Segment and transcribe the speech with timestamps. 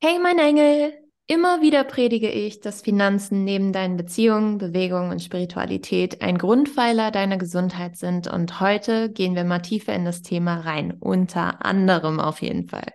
[0.00, 0.92] Hey mein Engel,
[1.26, 7.36] immer wieder predige ich, dass Finanzen neben deinen Beziehungen, Bewegungen und Spiritualität ein Grundpfeiler deiner
[7.36, 12.42] Gesundheit sind und heute gehen wir mal tiefer in das Thema rein, unter anderem auf
[12.42, 12.86] jeden Fall.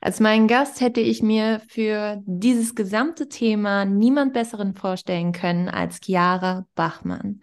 [0.00, 6.00] Als meinen Gast hätte ich mir für dieses gesamte Thema niemand besseren vorstellen können als
[6.02, 7.42] Chiara Bachmann.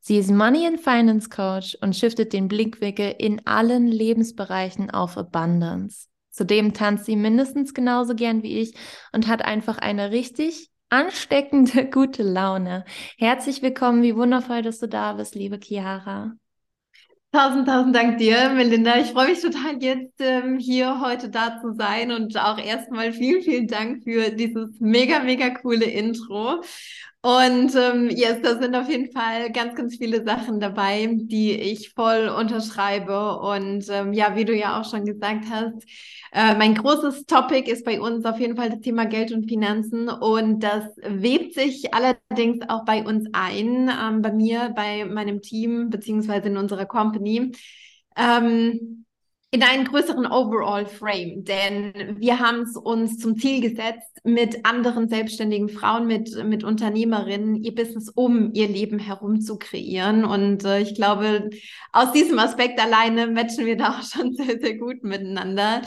[0.00, 6.06] Sie ist Money and Finance Coach und shiftet den Blickwinkel in allen Lebensbereichen auf Abundance.
[6.36, 8.74] Zudem tanzt sie mindestens genauso gern wie ich
[9.12, 12.84] und hat einfach eine richtig ansteckende gute Laune.
[13.16, 16.34] Herzlich willkommen, wie wundervoll, dass du da bist, liebe Chiara.
[17.32, 18.98] Tausend, tausend Dank dir, Melinda.
[18.98, 23.42] Ich freue mich total, jetzt ähm, hier heute da zu sein und auch erstmal vielen,
[23.42, 26.60] vielen Dank für dieses mega, mega coole Intro.
[27.26, 31.90] Und ähm, yes, da sind auf jeden Fall ganz, ganz viele Sachen dabei, die ich
[31.90, 33.40] voll unterschreibe.
[33.40, 35.74] Und ähm, ja, wie du ja auch schon gesagt hast,
[36.30, 40.08] äh, mein großes Topic ist bei uns auf jeden Fall das Thema Geld und Finanzen
[40.08, 45.90] und das webt sich allerdings auch bei uns ein, ähm, bei mir, bei meinem Team
[45.90, 47.50] beziehungsweise in unserer Company.
[48.16, 49.05] Ähm,
[49.52, 55.08] in einen größeren Overall Frame, denn wir haben es uns zum Ziel gesetzt, mit anderen
[55.08, 60.24] selbstständigen Frauen, mit, mit Unternehmerinnen ihr Business um ihr Leben herum zu kreieren.
[60.24, 61.48] Und äh, ich glaube,
[61.92, 65.82] aus diesem Aspekt alleine matchen wir da auch schon sehr, sehr gut miteinander.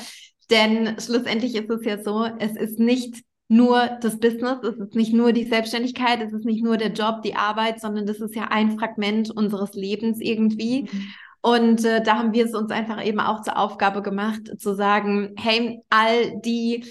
[0.50, 5.14] Denn schlussendlich ist es ja so, es ist nicht nur das Business, es ist nicht
[5.14, 8.46] nur die Selbstständigkeit, es ist nicht nur der Job, die Arbeit, sondern das ist ja
[8.50, 10.84] ein Fragment unseres Lebens irgendwie.
[10.84, 11.08] Mhm.
[11.42, 15.36] Und äh, da haben wir es uns einfach eben auch zur Aufgabe gemacht, zu sagen,
[15.38, 16.86] hey, all die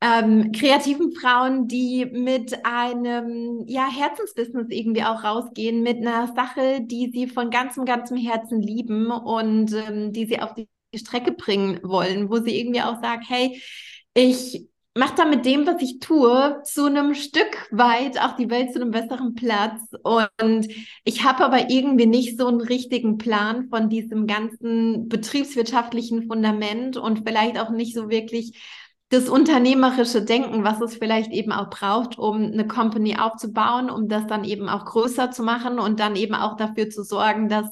[0.00, 7.10] ähm, kreativen Frauen, die mit einem ja, Herzensbusiness irgendwie auch rausgehen, mit einer Sache, die
[7.12, 12.28] sie von ganzem, ganzem Herzen lieben und ähm, die sie auf die Strecke bringen wollen,
[12.30, 13.62] wo sie irgendwie auch sagt, hey,
[14.14, 18.72] ich mache da mit dem, was ich tue, zu einem Stück weit auch die Welt
[18.72, 19.80] zu einem besseren Platz.
[20.02, 20.68] Und
[21.04, 27.26] ich habe aber irgendwie nicht so einen richtigen Plan von diesem ganzen betriebswirtschaftlichen Fundament und
[27.26, 28.60] vielleicht auch nicht so wirklich
[29.08, 34.26] das unternehmerische Denken, was es vielleicht eben auch braucht, um eine Company aufzubauen, um das
[34.26, 37.66] dann eben auch größer zu machen und dann eben auch dafür zu sorgen, dass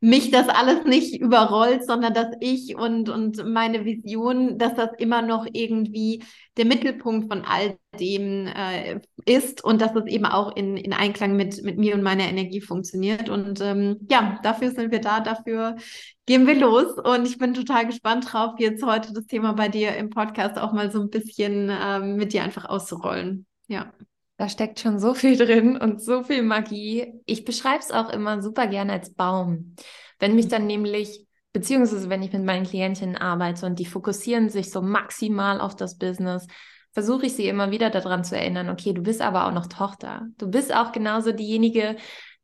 [0.00, 5.20] mich das alles nicht überrollt, sondern dass ich und, und meine Vision, dass das immer
[5.20, 6.24] noch irgendwie
[6.56, 11.36] der Mittelpunkt von all dem äh, ist und dass es eben auch in, in Einklang
[11.36, 13.28] mit, mit mir und meiner Energie funktioniert.
[13.28, 15.76] Und ähm, ja, dafür sind wir da, dafür
[16.24, 16.94] gehen wir los.
[16.94, 20.72] Und ich bin total gespannt drauf, jetzt heute das Thema bei dir im Podcast auch
[20.72, 23.46] mal so ein bisschen ähm, mit dir einfach auszurollen.
[23.68, 23.92] Ja.
[24.40, 27.12] Da steckt schon so viel drin und so viel Magie.
[27.26, 29.74] Ich beschreibe es auch immer super gerne als Baum.
[30.18, 30.50] Wenn mich mhm.
[30.50, 35.60] dann nämlich, beziehungsweise wenn ich mit meinen Klientinnen arbeite und die fokussieren sich so maximal
[35.60, 36.46] auf das Business,
[36.92, 40.28] versuche ich sie immer wieder daran zu erinnern, okay, du bist aber auch noch Tochter.
[40.38, 41.96] Du bist auch genauso diejenige,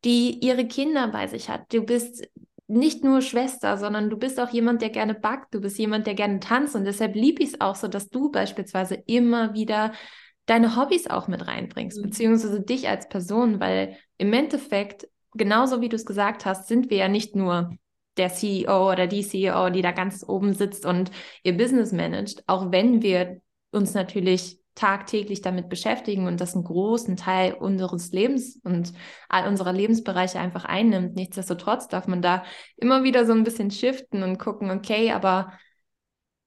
[0.05, 1.73] die ihre Kinder bei sich hat.
[1.73, 2.29] Du bist
[2.67, 6.15] nicht nur Schwester, sondern du bist auch jemand, der gerne backt, du bist jemand, der
[6.15, 9.93] gerne tanzt und deshalb liebe ich es auch so, dass du beispielsweise immer wieder
[10.47, 12.03] deine Hobbys auch mit reinbringst, mhm.
[12.03, 16.99] beziehungsweise dich als Person, weil im Endeffekt, genauso wie du es gesagt hast, sind wir
[16.99, 17.77] ja nicht nur
[18.17, 21.11] der CEO oder die CEO, die da ganz oben sitzt und
[21.43, 23.41] ihr Business managt, auch wenn wir
[23.73, 28.93] uns natürlich tagtäglich damit beschäftigen und das einen großen Teil unseres Lebens und
[29.29, 31.17] all unserer Lebensbereiche einfach einnimmt.
[31.17, 32.44] Nichtsdestotrotz darf man da
[32.76, 35.53] immer wieder so ein bisschen shiften und gucken, okay, aber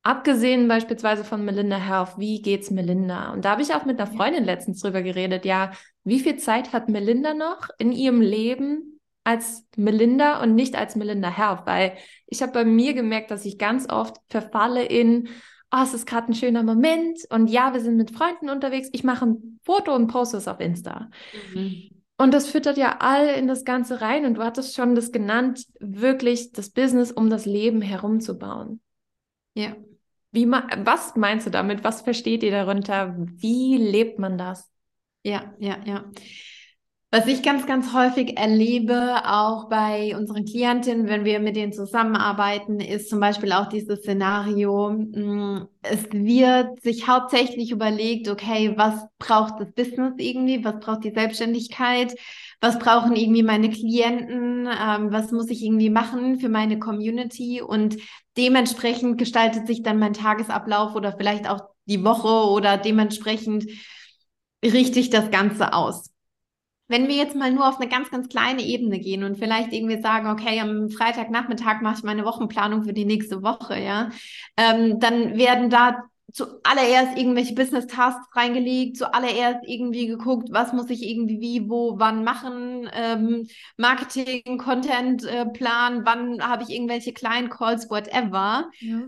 [0.09, 3.31] Abgesehen beispielsweise von Melinda Health, wie geht's Melinda?
[3.31, 5.69] Und da habe ich auch mit einer Freundin letztens drüber geredet, ja,
[6.03, 11.29] wie viel Zeit hat Melinda noch in ihrem Leben als Melinda und nicht als Melinda
[11.29, 11.67] Health?
[11.67, 11.95] Weil
[12.25, 15.29] ich habe bei mir gemerkt, dass ich ganz oft verfalle in,
[15.71, 19.03] oh, es ist gerade ein schöner Moment und ja, wir sind mit Freunden unterwegs, ich
[19.03, 21.11] mache ein Foto und poste es auf Insta.
[21.53, 22.01] Mhm.
[22.17, 25.67] Und das füttert ja all in das Ganze rein und du hattest schon das genannt,
[25.79, 28.81] wirklich das Business um das Leben herumzubauen.
[29.53, 29.75] Ja.
[30.31, 31.83] Wie was meinst du damit?
[31.83, 33.15] Was versteht ihr darunter?
[33.17, 34.69] Wie lebt man das?
[35.23, 36.11] Ja, ja, ja.
[37.11, 42.79] Was ich ganz, ganz häufig erlebe, auch bei unseren Klientinnen, wenn wir mit denen zusammenarbeiten,
[42.79, 49.59] ist zum Beispiel auch dieses Szenario, mm, es wird sich hauptsächlich überlegt, okay, was braucht
[49.59, 52.13] das Business irgendwie, was braucht die Selbstständigkeit,
[52.61, 57.59] was brauchen irgendwie meine Klienten, ähm, was muss ich irgendwie machen für meine Community?
[57.59, 57.97] Und
[58.38, 63.65] dementsprechend gestaltet sich dann mein Tagesablauf oder vielleicht auch die Woche oder dementsprechend
[64.63, 66.11] richte ich das Ganze aus.
[66.89, 70.01] Wenn wir jetzt mal nur auf eine ganz, ganz kleine Ebene gehen und vielleicht irgendwie
[70.01, 74.09] sagen, okay, am Freitagnachmittag mache ich meine Wochenplanung für die nächste Woche, ja,
[74.57, 76.03] ähm, dann werden da
[76.33, 82.24] zuallererst irgendwelche Business Tasks reingelegt, zuallererst irgendwie geguckt, was muss ich irgendwie wie, wo, wann
[82.24, 83.47] machen, ähm,
[83.77, 88.69] Marketing, Content äh, Plan, wann habe ich irgendwelche kleinen Calls, whatever.
[88.80, 89.01] Ja.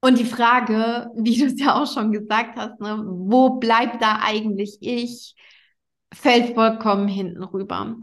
[0.00, 4.20] Und die Frage, wie du es ja auch schon gesagt hast, ne, wo bleibt da
[4.22, 5.34] eigentlich ich?
[6.14, 7.96] Fällt vollkommen hinten rüber.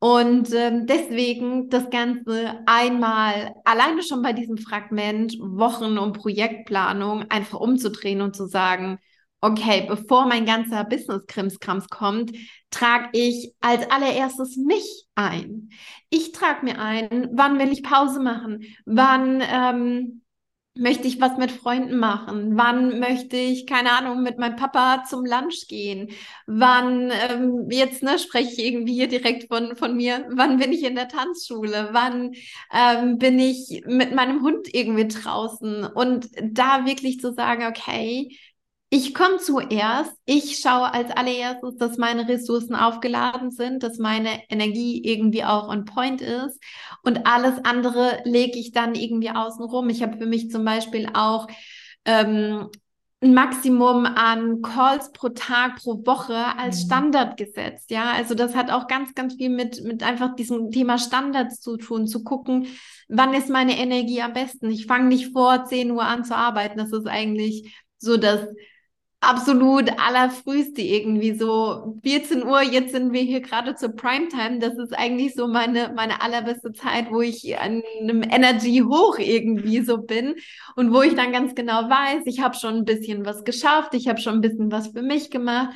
[0.00, 7.58] Und ähm, deswegen das Ganze einmal alleine schon bei diesem Fragment Wochen- und Projektplanung einfach
[7.58, 8.98] umzudrehen und zu sagen,
[9.40, 12.32] okay, bevor mein ganzer Business-Krimskrams kommt,
[12.70, 15.70] trage ich als allererstes mich ein.
[16.10, 20.22] Ich trage mir ein, wann will ich Pause machen, wann ähm,
[20.78, 22.56] möchte ich was mit Freunden machen?
[22.56, 26.10] Wann möchte ich, keine Ahnung, mit meinem Papa zum Lunch gehen?
[26.46, 30.84] Wann, ähm, jetzt ne, spreche ich irgendwie hier direkt von, von mir, wann bin ich
[30.84, 31.90] in der Tanzschule?
[31.92, 32.32] Wann
[32.72, 35.84] ähm, bin ich mit meinem Hund irgendwie draußen?
[35.84, 38.36] Und da wirklich zu sagen, okay,
[38.90, 45.02] ich komme zuerst, ich schaue als allererstes, dass meine Ressourcen aufgeladen sind, dass meine Energie
[45.04, 46.58] irgendwie auch on point ist
[47.02, 49.90] und alles andere lege ich dann irgendwie außen rum.
[49.90, 51.48] Ich habe für mich zum Beispiel auch
[52.06, 52.70] ähm,
[53.20, 56.86] ein Maximum an Calls pro Tag, pro Woche als mhm.
[56.86, 57.90] Standard gesetzt.
[57.90, 61.76] Ja, also das hat auch ganz, ganz viel mit, mit einfach diesem Thema Standards zu
[61.76, 62.68] tun, zu gucken,
[63.08, 64.70] wann ist meine Energie am besten.
[64.70, 66.78] Ich fange nicht vor 10 Uhr an zu arbeiten.
[66.78, 68.46] Das ist eigentlich so das
[69.20, 71.98] absolut allerfrühste irgendwie so.
[72.02, 76.22] 14 Uhr, jetzt sind wir hier gerade zur Primetime, das ist eigentlich so meine, meine
[76.22, 80.36] allerbeste Zeit, wo ich an einem Energy hoch irgendwie so bin
[80.76, 84.08] und wo ich dann ganz genau weiß, ich habe schon ein bisschen was geschafft, ich
[84.08, 85.74] habe schon ein bisschen was für mich gemacht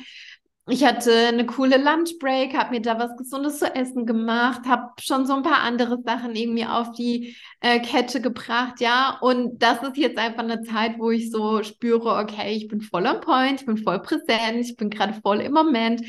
[0.67, 5.25] ich hatte eine coole Lunchbreak, habe mir da was Gesundes zu essen gemacht, habe schon
[5.25, 9.17] so ein paar andere Sachen irgendwie auf die äh, Kette gebracht, ja.
[9.19, 13.05] Und das ist jetzt einfach eine Zeit, wo ich so spüre, okay, ich bin voll
[13.05, 16.01] on point, ich bin voll präsent, ich bin gerade voll im Moment.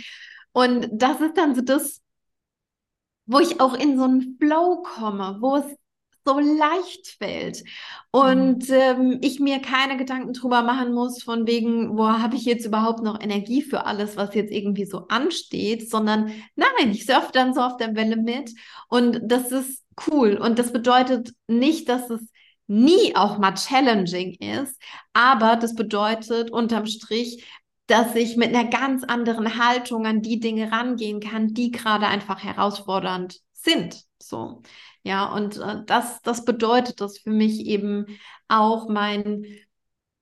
[0.53, 2.01] Und das ist dann so das,
[3.27, 5.65] wo ich auch in so einen Flow komme, wo es
[6.25, 7.65] so leicht fällt
[8.11, 8.75] und mhm.
[8.75, 13.03] ähm, ich mir keine Gedanken drüber machen muss, von wegen, wo habe ich jetzt überhaupt
[13.03, 17.61] noch Energie für alles, was jetzt irgendwie so ansteht, sondern nein, ich surfe dann so
[17.61, 18.51] auf der Welle mit
[18.89, 22.23] und das ist cool und das bedeutet nicht, dass es
[22.67, 24.81] nie auch mal challenging ist,
[25.13, 27.45] aber das bedeutet unterm Strich,
[27.87, 32.43] dass ich mit einer ganz anderen Haltung an die Dinge rangehen kann, die gerade einfach
[32.43, 34.05] herausfordernd sind.
[34.29, 34.63] So.
[35.03, 38.07] Ja, und äh, das, das bedeutet das für mich eben
[38.49, 39.45] auch mein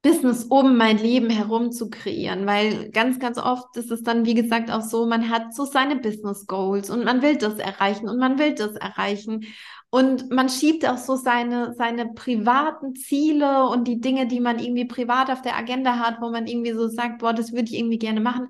[0.02, 4.34] Business um mein Leben herum zu kreieren, weil ganz, ganz oft ist es dann, wie
[4.34, 8.18] gesagt, auch so, man hat so seine Business Goals und man will das erreichen und
[8.18, 9.46] man will das erreichen
[9.90, 14.86] und man schiebt auch so seine, seine privaten Ziele und die Dinge, die man irgendwie
[14.86, 17.98] privat auf der Agenda hat, wo man irgendwie so sagt, boah, das würde ich irgendwie
[17.98, 18.48] gerne machen,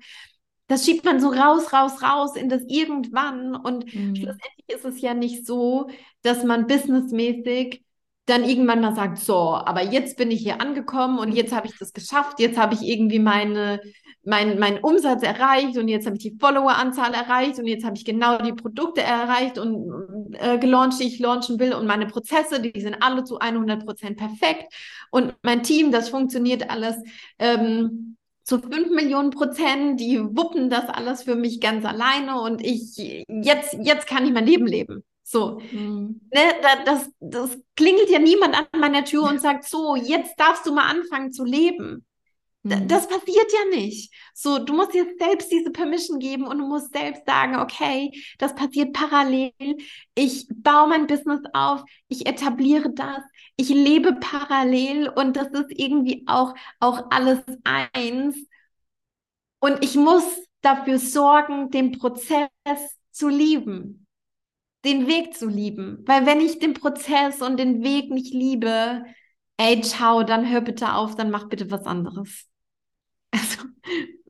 [0.67, 3.55] das schiebt man so raus, raus, raus in das irgendwann.
[3.55, 4.15] Und mhm.
[4.15, 5.89] schlussendlich ist es ja nicht so,
[6.21, 7.83] dass man businessmäßig
[8.25, 11.77] dann irgendwann mal sagt, so, aber jetzt bin ich hier angekommen und jetzt habe ich
[11.77, 13.81] das geschafft, jetzt habe ich irgendwie meine,
[14.23, 18.05] mein, meinen Umsatz erreicht und jetzt habe ich die Followeranzahl erreicht und jetzt habe ich
[18.05, 22.79] genau die Produkte erreicht und äh, gelauncht, die ich launchen will und meine Prozesse, die
[22.79, 24.73] sind alle zu 100 Prozent perfekt
[25.11, 26.95] und mein Team, das funktioniert alles
[27.39, 32.97] ähm, zu fünf Millionen Prozent, die wuppen das alles für mich ganz alleine und ich,
[33.27, 35.03] jetzt, jetzt kann ich mein Leben leben.
[35.23, 36.21] So, mhm.
[36.33, 36.41] ne,
[36.85, 40.89] das, das klingelt ja niemand an meiner Tür und sagt, so, jetzt darfst du mal
[40.89, 42.05] anfangen zu leben.
[42.63, 42.87] Mhm.
[42.87, 44.13] Das passiert ja nicht.
[44.33, 48.55] So, du musst jetzt selbst diese Permission geben und du musst selbst sagen, okay, das
[48.55, 49.51] passiert parallel.
[50.15, 53.21] Ich baue mein Business auf, ich etabliere das,
[53.57, 58.37] ich lebe parallel und das ist irgendwie auch, auch alles eins.
[59.59, 60.23] Und ich muss
[60.61, 62.49] dafür sorgen, den Prozess
[63.11, 64.07] zu lieben,
[64.85, 66.03] den Weg zu lieben.
[66.05, 69.05] Weil wenn ich den Prozess und den Weg nicht liebe,
[69.57, 72.47] ey, ciao, dann hör bitte auf, dann mach bitte was anderes.
[73.33, 73.63] Also,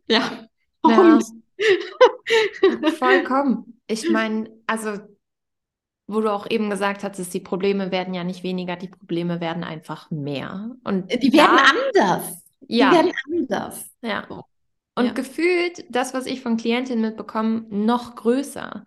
[0.07, 0.47] ja.
[0.87, 1.19] ja.
[2.97, 3.81] Vollkommen.
[3.87, 4.97] Ich meine, also,
[6.07, 9.63] wo du auch eben gesagt hast, die Probleme werden ja nicht weniger, die Probleme werden
[9.63, 10.71] einfach mehr.
[10.83, 12.43] Und die da, werden anders.
[12.67, 12.89] Ja.
[12.89, 13.91] Die werden anders.
[14.01, 14.27] Ja.
[14.95, 15.11] Und ja.
[15.11, 18.85] gefühlt, das, was ich von Klientinnen mitbekomme, noch größer.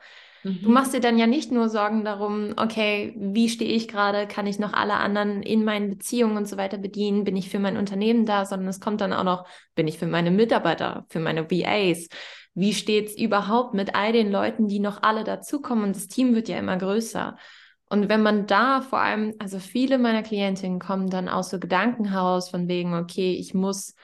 [0.63, 4.47] Du machst dir dann ja nicht nur Sorgen darum, okay, wie stehe ich gerade, kann
[4.47, 7.77] ich noch alle anderen in meinen Beziehungen und so weiter bedienen, bin ich für mein
[7.77, 11.51] Unternehmen da, sondern es kommt dann auch noch, bin ich für meine Mitarbeiter, für meine
[11.51, 12.09] VAs,
[12.55, 15.85] wie steht es überhaupt mit all den Leuten, die noch alle dazukommen?
[15.85, 17.37] Und das Team wird ja immer größer.
[17.89, 22.11] Und wenn man da vor allem, also viele meiner Klientinnen kommen dann aus so Gedanken
[22.11, 23.95] heraus von wegen, okay, ich muss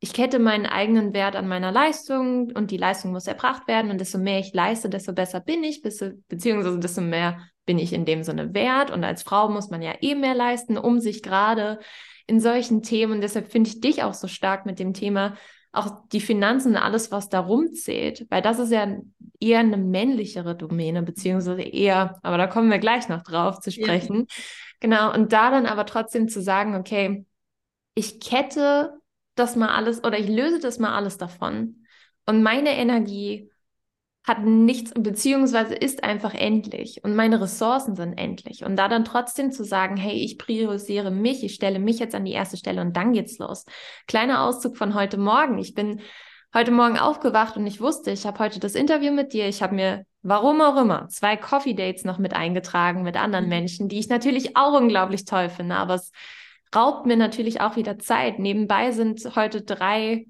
[0.00, 4.00] ich kette meinen eigenen Wert an meiner Leistung und die Leistung muss erbracht werden und
[4.00, 8.22] desto mehr ich leiste, desto besser bin ich, beziehungsweise desto mehr bin ich in dem
[8.22, 11.80] Sinne wert und als Frau muss man ja eh mehr leisten, um sich gerade
[12.26, 15.34] in solchen Themen und deshalb finde ich dich auch so stark mit dem Thema
[15.72, 18.88] auch die Finanzen und alles, was darum zählt, weil das ist ja
[19.38, 24.26] eher eine männlichere Domäne, beziehungsweise eher, aber da kommen wir gleich noch drauf zu sprechen.
[24.28, 24.34] Ja.
[24.80, 27.26] Genau, und da dann aber trotzdem zu sagen, okay,
[27.94, 28.97] ich kette
[29.38, 31.84] das mal alles oder ich löse das mal alles davon.
[32.26, 33.50] Und meine Energie
[34.28, 38.64] hat nichts, beziehungsweise ist einfach endlich und meine Ressourcen sind endlich.
[38.64, 42.26] Und da dann trotzdem zu sagen, hey, ich priorisiere mich, ich stelle mich jetzt an
[42.26, 43.64] die erste Stelle und dann geht's los.
[44.06, 45.58] Kleiner Auszug von heute Morgen.
[45.58, 46.00] Ich bin
[46.54, 49.48] heute Morgen aufgewacht und ich wusste, ich habe heute das Interview mit dir.
[49.48, 53.50] Ich habe mir, warum auch immer, zwei Coffee Dates noch mit eingetragen mit anderen mhm.
[53.50, 55.76] Menschen, die ich natürlich auch unglaublich toll finde.
[55.76, 56.12] Aber es
[56.74, 58.38] raubt mir natürlich auch wieder Zeit.
[58.38, 60.26] Nebenbei sind heute drei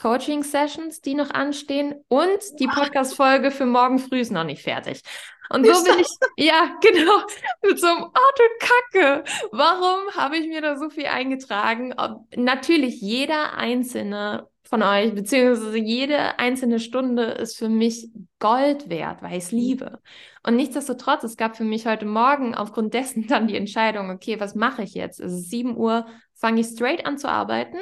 [0.00, 5.02] Coaching-Sessions, die noch anstehen und die Podcast-Folge für morgen früh ist noch nicht fertig.
[5.50, 7.22] Und so bin ich, ja, genau,
[7.62, 9.24] mit so einem Auto Kacke.
[9.50, 11.94] Warum habe ich mir da so viel eingetragen?
[11.96, 19.22] Ob, natürlich jeder einzelne von euch, beziehungsweise jede einzelne Stunde ist für mich Gold wert,
[19.22, 20.00] weil ich es liebe.
[20.46, 24.54] Und nichtsdestotrotz, es gab für mich heute Morgen aufgrund dessen dann die Entscheidung, okay, was
[24.54, 25.20] mache ich jetzt?
[25.20, 27.78] Es ist 7 Uhr, fange ich straight an zu arbeiten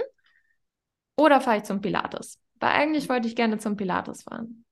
[1.16, 2.38] oder fahre ich zum Pilates?
[2.61, 4.65] Weil eigentlich wollte ich gerne zum Pilates fahren.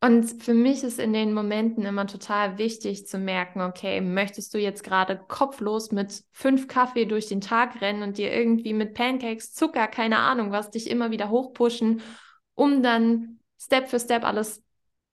[0.00, 4.58] Und für mich ist in den Momenten immer total wichtig zu merken, okay, möchtest du
[4.58, 9.52] jetzt gerade kopflos mit fünf Kaffee durch den Tag rennen und dir irgendwie mit Pancakes,
[9.54, 12.00] Zucker, keine Ahnung, was dich immer wieder hochpushen,
[12.54, 14.62] um dann Step für Step alles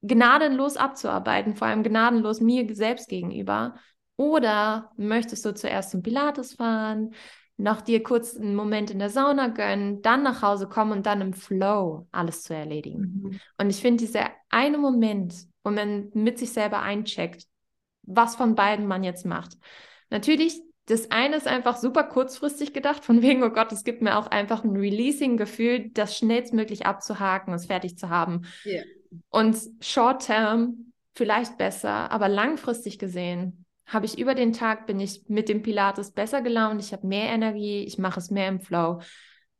[0.04, 3.76] gnadenlos abzuarbeiten, vor allem gnadenlos mir selbst gegenüber.
[4.18, 7.16] Oder möchtest du zuerst zum Pilates fahren,
[7.58, 11.22] noch dir kurz einen Moment in der Sauna gönnen, dann nach Hause kommen und dann
[11.22, 13.22] im Flow alles zu erledigen.
[13.24, 13.40] Mhm.
[13.58, 15.34] Und ich finde, dieser eine Moment,
[15.64, 17.46] wo man mit sich selber eincheckt,
[18.04, 19.58] was von beiden man jetzt macht.
[20.10, 24.18] Natürlich, das eine ist einfach super kurzfristig gedacht, von wegen, oh Gott, es gibt mir
[24.18, 28.44] auch einfach ein Releasing-Gefühl, das schnellstmöglich abzuhaken, es fertig zu haben.
[28.66, 28.84] Yeah.
[29.30, 35.50] Und short-term vielleicht besser, aber langfristig gesehen habe ich über den Tag, bin ich mit
[35.50, 39.02] dem Pilates besser gelaunt, ich habe mehr Energie, ich mache es mehr im Flow.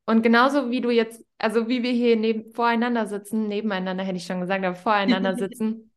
[0.06, 4.26] Und genauso wie du jetzt, also wie wir hier neben, voreinander sitzen, nebeneinander hätte ich
[4.26, 5.92] schon gesagt, aber voreinander sitzen,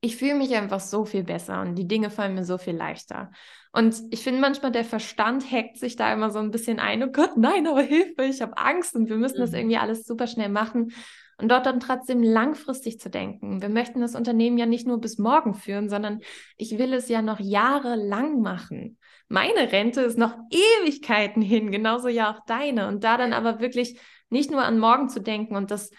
[0.00, 3.32] ich fühle mich einfach so viel besser und die Dinge fallen mir so viel leichter.
[3.72, 7.10] Und ich finde manchmal, der Verstand hackt sich da immer so ein bisschen ein, oh
[7.12, 9.42] Gott, nein, aber Hilfe, ich habe Angst und wir müssen mhm.
[9.42, 10.92] das irgendwie alles super schnell machen
[11.38, 13.60] und dort dann trotzdem langfristig zu denken.
[13.60, 16.20] Wir möchten das Unternehmen ja nicht nur bis morgen führen, sondern
[16.56, 18.98] ich will es ja noch jahrelang machen.
[19.28, 22.88] Meine Rente ist noch Ewigkeiten hin, genauso ja auch deine.
[22.88, 24.00] Und da dann aber wirklich
[24.30, 25.90] nicht nur an morgen zu denken und das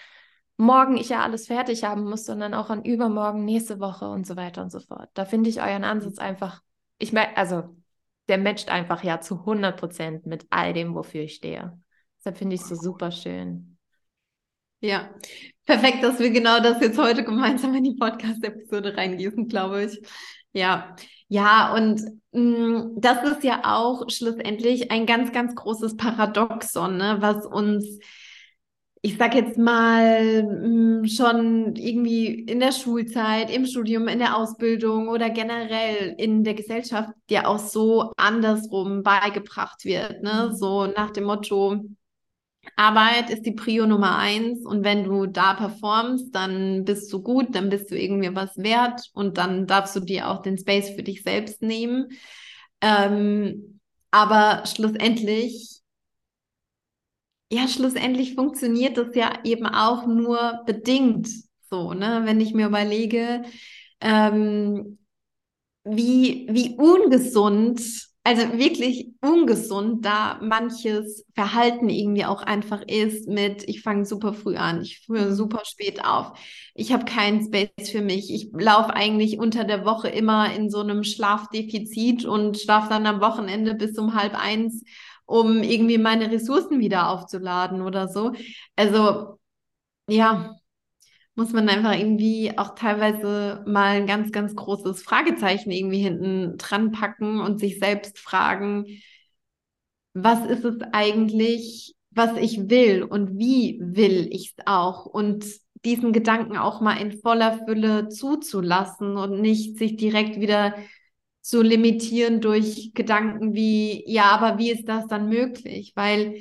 [0.57, 4.35] morgen ich ja alles fertig haben muss, sondern auch an übermorgen, nächste Woche und so
[4.35, 5.09] weiter und so fort.
[5.13, 6.61] Da finde ich euren Ansatz einfach,
[6.97, 7.75] ich meine, also
[8.27, 11.79] der matcht einfach ja zu 100 Prozent mit all dem, wofür ich stehe.
[12.19, 13.76] Deshalb finde ich es so super schön.
[14.79, 15.09] Ja,
[15.65, 19.99] perfekt, dass wir genau das jetzt heute gemeinsam in die Podcast-Episode reingießen, glaube ich.
[20.53, 20.95] Ja,
[21.29, 27.17] ja, und mh, mm, das ist ja auch schlussendlich ein ganz, ganz großes Paradoxon, ne,
[27.19, 27.99] was uns,
[29.01, 35.09] ich sag jetzt mal, mm, schon irgendwie in der Schulzeit, im Studium, in der Ausbildung
[35.09, 41.25] oder generell in der Gesellschaft ja auch so andersrum beigebracht wird, ne, so nach dem
[41.25, 41.83] Motto,
[42.75, 47.55] Arbeit ist die Prio Nummer eins und wenn du da performst, dann bist du gut,
[47.55, 51.03] dann bist du irgendwie was wert und dann darfst du dir auch den Space für
[51.03, 52.09] dich selbst nehmen.
[52.81, 53.79] Ähm,
[54.11, 55.81] aber schlussendlich,
[57.51, 61.29] ja, schlussendlich funktioniert das ja eben auch nur bedingt
[61.69, 62.21] so, ne?
[62.25, 63.43] Wenn ich mir überlege,
[64.01, 64.99] ähm,
[65.83, 67.81] wie, wie ungesund
[68.27, 74.57] also wirklich ungesund, da manches Verhalten irgendwie auch einfach ist mit, ich fange super früh
[74.57, 76.37] an, ich führe super spät auf,
[76.75, 80.81] ich habe keinen Space für mich, ich laufe eigentlich unter der Woche immer in so
[80.81, 84.83] einem Schlafdefizit und schlafe dann am Wochenende bis um halb eins,
[85.25, 88.33] um irgendwie meine Ressourcen wieder aufzuladen oder so.
[88.75, 89.39] Also
[90.09, 90.57] ja,
[91.37, 96.91] muss man einfach irgendwie auch teilweise mal ein ganz, ganz großes Fragezeichen irgendwie hinten dran
[96.91, 98.87] packen und sich selbst fragen,
[100.13, 105.45] was ist es eigentlich, was ich will und wie will ich es auch und
[105.85, 110.75] diesen Gedanken auch mal in voller Fülle zuzulassen und nicht sich direkt wieder
[111.41, 115.93] zu limitieren durch Gedanken wie, ja, aber wie ist das dann möglich?
[115.95, 116.39] Weil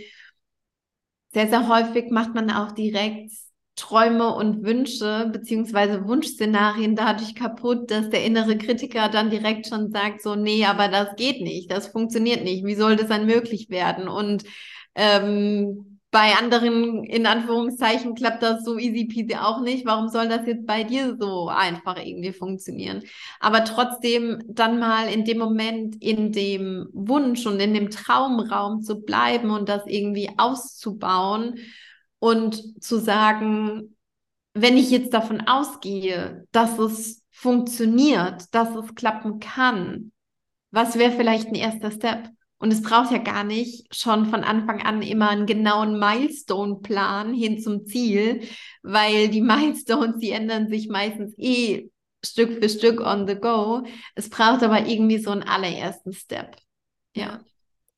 [1.33, 3.31] sehr, sehr häufig macht man auch direkt
[3.76, 10.23] Träume und Wünsche beziehungsweise Wunschszenarien dadurch kaputt, dass der innere Kritiker dann direkt schon sagt,
[10.23, 14.09] so, nee, aber das geht nicht, das funktioniert nicht, wie soll das dann möglich werden?
[14.09, 14.45] Und
[14.95, 19.85] ähm, bei anderen, in Anführungszeichen, klappt das so easy peasy auch nicht.
[19.85, 23.02] Warum soll das jetzt bei dir so einfach irgendwie funktionieren?
[23.38, 29.02] Aber trotzdem dann mal in dem Moment in dem Wunsch und in dem Traumraum zu
[29.02, 31.56] bleiben und das irgendwie auszubauen
[32.18, 33.96] und zu sagen,
[34.54, 40.12] wenn ich jetzt davon ausgehe, dass es funktioniert, dass es klappen kann,
[40.70, 42.30] was wäre vielleicht ein erster Step?
[42.58, 47.61] Und es braucht ja gar nicht schon von Anfang an immer einen genauen Milestone-Plan hin
[47.61, 48.49] zum Ziel,
[48.82, 51.90] weil die Milestones, die ändern sich meistens eh
[52.25, 53.85] Stück für Stück on the go.
[54.14, 56.56] Es braucht aber irgendwie so einen allerersten Step.
[57.14, 57.40] Ja.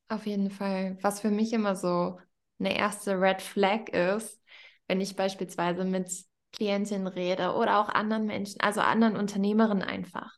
[0.09, 0.97] Auf jeden Fall.
[1.01, 2.17] Was für mich immer so
[2.59, 4.41] eine erste Red Flag ist,
[4.87, 6.11] wenn ich beispielsweise mit
[6.51, 10.33] Klientinnen rede oder auch anderen Menschen, also anderen Unternehmerinnen einfach,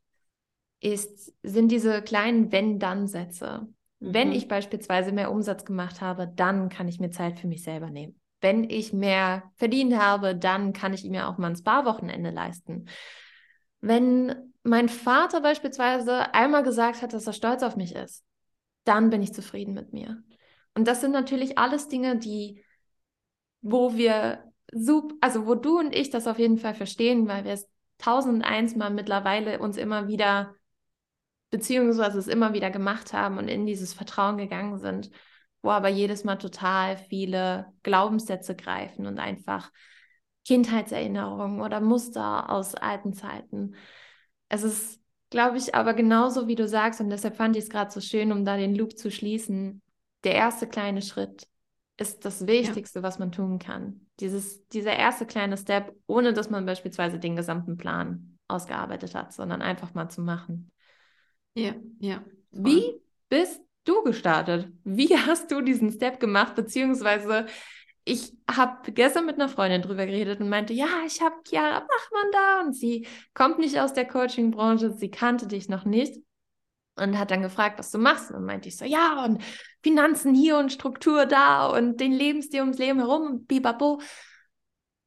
[0.81, 3.67] ist, sind diese kleinen Wenn-Dann-Sätze.
[3.99, 4.13] Mhm.
[4.13, 7.89] Wenn ich beispielsweise mehr Umsatz gemacht habe, dann kann ich mir Zeit für mich selber
[7.89, 8.19] nehmen.
[8.41, 12.87] Wenn ich mehr verdient habe, dann kann ich mir auch mal ein Spa-Wochenende leisten.
[13.79, 18.25] Wenn mein Vater beispielsweise einmal gesagt hat, dass er stolz auf mich ist,
[18.83, 20.23] dann bin ich zufrieden mit mir.
[20.75, 22.63] Und das sind natürlich alles Dinge, die,
[23.61, 27.53] wo wir super, also wo du und ich das auf jeden Fall verstehen, weil wir
[27.53, 30.55] es tausend eins Mal mittlerweile uns immer wieder,
[31.49, 35.11] beziehungsweise es immer wieder gemacht haben und in dieses Vertrauen gegangen sind,
[35.61, 39.71] wo aber jedes Mal total viele Glaubenssätze greifen und einfach
[40.45, 43.75] Kindheitserinnerungen oder Muster aus alten Zeiten.
[44.49, 47.91] Es ist, glaube ich, aber genauso wie du sagst, und deshalb fand ich es gerade
[47.91, 49.80] so schön, um da den Loop zu schließen,
[50.23, 51.47] der erste kleine Schritt
[51.97, 53.03] ist das Wichtigste, ja.
[53.03, 54.07] was man tun kann.
[54.19, 59.61] Dieses, dieser erste kleine Step, ohne dass man beispielsweise den gesamten Plan ausgearbeitet hat, sondern
[59.61, 60.71] einfach mal zu machen.
[61.53, 62.23] Ja, ja.
[62.51, 64.71] Wie bist du gestartet?
[64.83, 66.55] Wie hast du diesen Step gemacht?
[66.55, 67.45] Beziehungsweise,
[68.03, 72.31] ich habe gestern mit einer Freundin drüber geredet und meinte, ja, ich habe Chiara Bachmann
[72.31, 76.17] da und sie kommt nicht aus der Coaching-Branche, sie kannte dich noch nicht
[76.95, 78.31] und hat dann gefragt, was du machst.
[78.31, 79.43] Und meinte ich so, ja, und
[79.83, 84.01] Finanzen hier und Struktur da und den Lebensstil ums Leben herum und bibabo.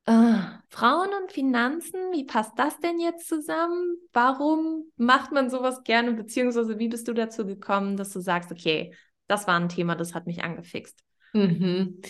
[0.07, 0.35] Äh,
[0.69, 3.97] Frauen und Finanzen, wie passt das denn jetzt zusammen?
[4.13, 6.13] Warum macht man sowas gerne?
[6.13, 8.95] Beziehungsweise wie bist du dazu gekommen, dass du sagst, okay,
[9.29, 11.03] das war ein Thema, das hat mich angefixt?
[11.33, 12.01] Mhm.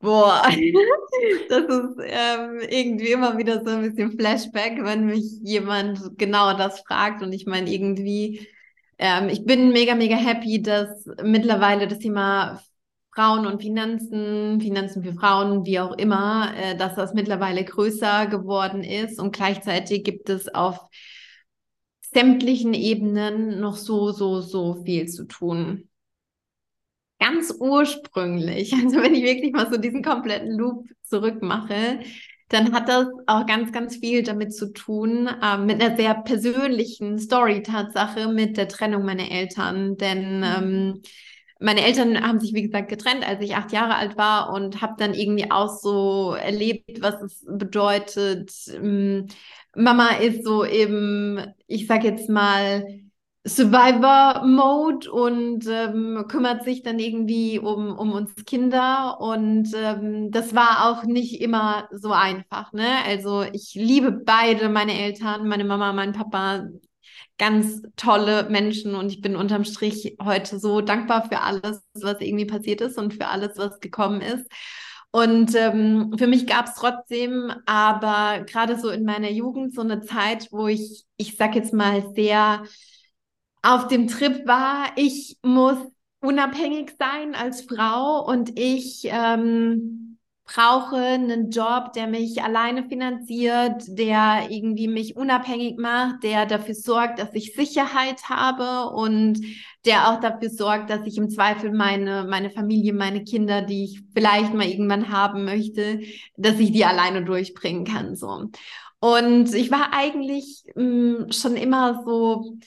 [0.00, 0.42] Boah,
[1.48, 6.80] das ist ähm, irgendwie immer wieder so ein bisschen Flashback, wenn mich jemand genau das
[6.80, 7.22] fragt.
[7.22, 8.46] Und ich meine, irgendwie
[8.98, 12.60] ähm, ich bin mega, mega happy, dass mittlerweile das Thema
[13.14, 18.84] Frauen und Finanzen, Finanzen für Frauen, wie auch immer, äh, dass das mittlerweile größer geworden
[18.84, 20.78] ist und gleichzeitig gibt es auf
[22.00, 25.88] sämtlichen Ebenen noch so, so, so viel zu tun.
[27.18, 32.00] Ganz ursprünglich, also wenn ich wirklich mal so diesen kompletten Loop zurückmache,
[32.48, 37.18] dann hat das auch ganz, ganz viel damit zu tun, äh, mit einer sehr persönlichen
[37.18, 39.96] Story-Tatsache mit der Trennung meiner Eltern.
[39.96, 40.44] Denn mhm.
[40.44, 41.02] ähm,
[41.60, 44.94] meine Eltern haben sich, wie gesagt, getrennt, als ich acht Jahre alt war und habe
[44.96, 48.52] dann irgendwie auch so erlebt, was es bedeutet.
[48.72, 49.26] Ähm,
[49.74, 52.82] Mama ist so eben, ich sag jetzt mal,
[53.48, 59.20] Survivor-Mode und ähm, kümmert sich dann irgendwie um, um uns Kinder.
[59.20, 62.72] Und ähm, das war auch nicht immer so einfach.
[62.72, 62.86] Ne?
[63.06, 66.68] Also ich liebe beide meine Eltern, meine Mama, mein Papa,
[67.38, 72.46] ganz tolle Menschen und ich bin unterm Strich heute so dankbar für alles, was irgendwie
[72.46, 74.46] passiert ist und für alles, was gekommen ist.
[75.10, 80.02] Und ähm, für mich gab es trotzdem aber gerade so in meiner Jugend so eine
[80.02, 82.64] Zeit, wo ich, ich sag jetzt mal, sehr
[83.62, 85.78] auf dem Trip war, ich muss
[86.20, 90.08] unabhängig sein als Frau und ich ähm,
[90.48, 97.18] brauche einen Job, der mich alleine finanziert, der irgendwie mich unabhängig macht, der dafür sorgt,
[97.18, 99.40] dass ich Sicherheit habe und
[99.84, 104.02] der auch dafür sorgt, dass ich im Zweifel meine, meine Familie, meine Kinder, die ich
[104.14, 106.00] vielleicht mal irgendwann haben möchte,
[106.36, 108.48] dass ich die alleine durchbringen kann, so.
[109.00, 112.58] Und ich war eigentlich mh, mm, schon immer so,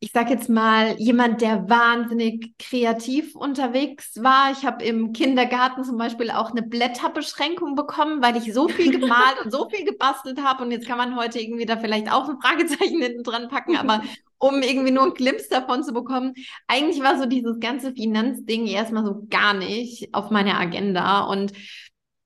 [0.00, 4.52] ich sag jetzt mal, jemand, der wahnsinnig kreativ unterwegs war.
[4.52, 9.44] Ich habe im Kindergarten zum Beispiel auch eine Blätterbeschränkung bekommen, weil ich so viel gemalt
[9.44, 10.62] und so viel gebastelt habe.
[10.62, 14.02] Und jetzt kann man heute irgendwie da vielleicht auch ein Fragezeichen hinten dran packen, aber
[14.38, 16.34] um irgendwie nur einen Glimpse davon zu bekommen.
[16.68, 21.24] Eigentlich war so dieses ganze Finanzding erstmal so gar nicht auf meiner Agenda.
[21.24, 21.52] Und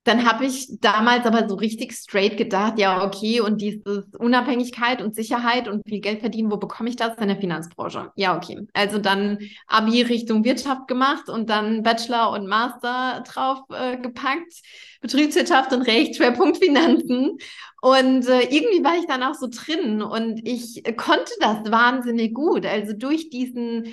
[0.03, 5.15] dann habe ich damals aber so richtig straight gedacht, ja, okay, und dieses Unabhängigkeit und
[5.15, 7.17] Sicherheit und viel Geld verdienen, wo bekomme ich das?
[7.17, 8.11] In der Finanzbranche.
[8.15, 8.67] Ja, okay.
[8.73, 14.53] Also dann Abi Richtung Wirtschaft gemacht und dann Bachelor und Master drauf äh, gepackt.
[15.01, 17.37] Betriebswirtschaft und Recht, Schwerpunkt Finanzen.
[17.81, 22.65] Und äh, irgendwie war ich dann auch so drin und ich konnte das wahnsinnig gut.
[22.65, 23.85] Also durch diesen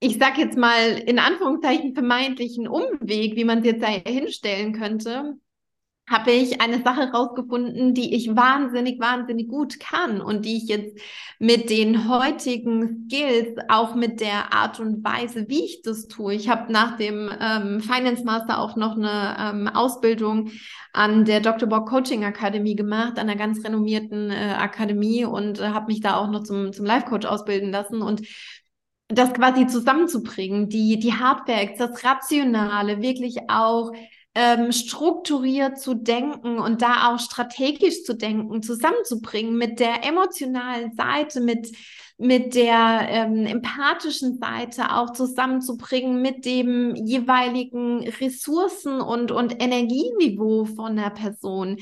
[0.00, 5.38] ich sag jetzt mal in Anführungszeichen vermeintlichen Umweg, wie man es jetzt da hinstellen könnte,
[6.08, 10.96] habe ich eine Sache rausgefunden, die ich wahnsinnig, wahnsinnig gut kann und die ich jetzt
[11.40, 16.34] mit den heutigen Skills, auch mit der Art und Weise, wie ich das tue.
[16.34, 20.50] Ich habe nach dem ähm, Finance Master auch noch eine ähm, Ausbildung
[20.92, 21.68] an der Dr.
[21.68, 26.16] Bock Coaching Akademie gemacht, an einer ganz renommierten äh, Akademie und äh, habe mich da
[26.18, 28.22] auch noch zum, zum Life Coach ausbilden lassen und
[29.08, 33.92] das quasi zusammenzubringen, die, die Hardfacts, das Rationale, wirklich auch
[34.34, 41.40] ähm, strukturiert zu denken und da auch strategisch zu denken, zusammenzubringen mit der emotionalen Seite,
[41.40, 41.74] mit,
[42.18, 50.96] mit der ähm, empathischen Seite auch zusammenzubringen, mit dem jeweiligen Ressourcen- und, und Energieniveau von
[50.96, 51.78] der Person.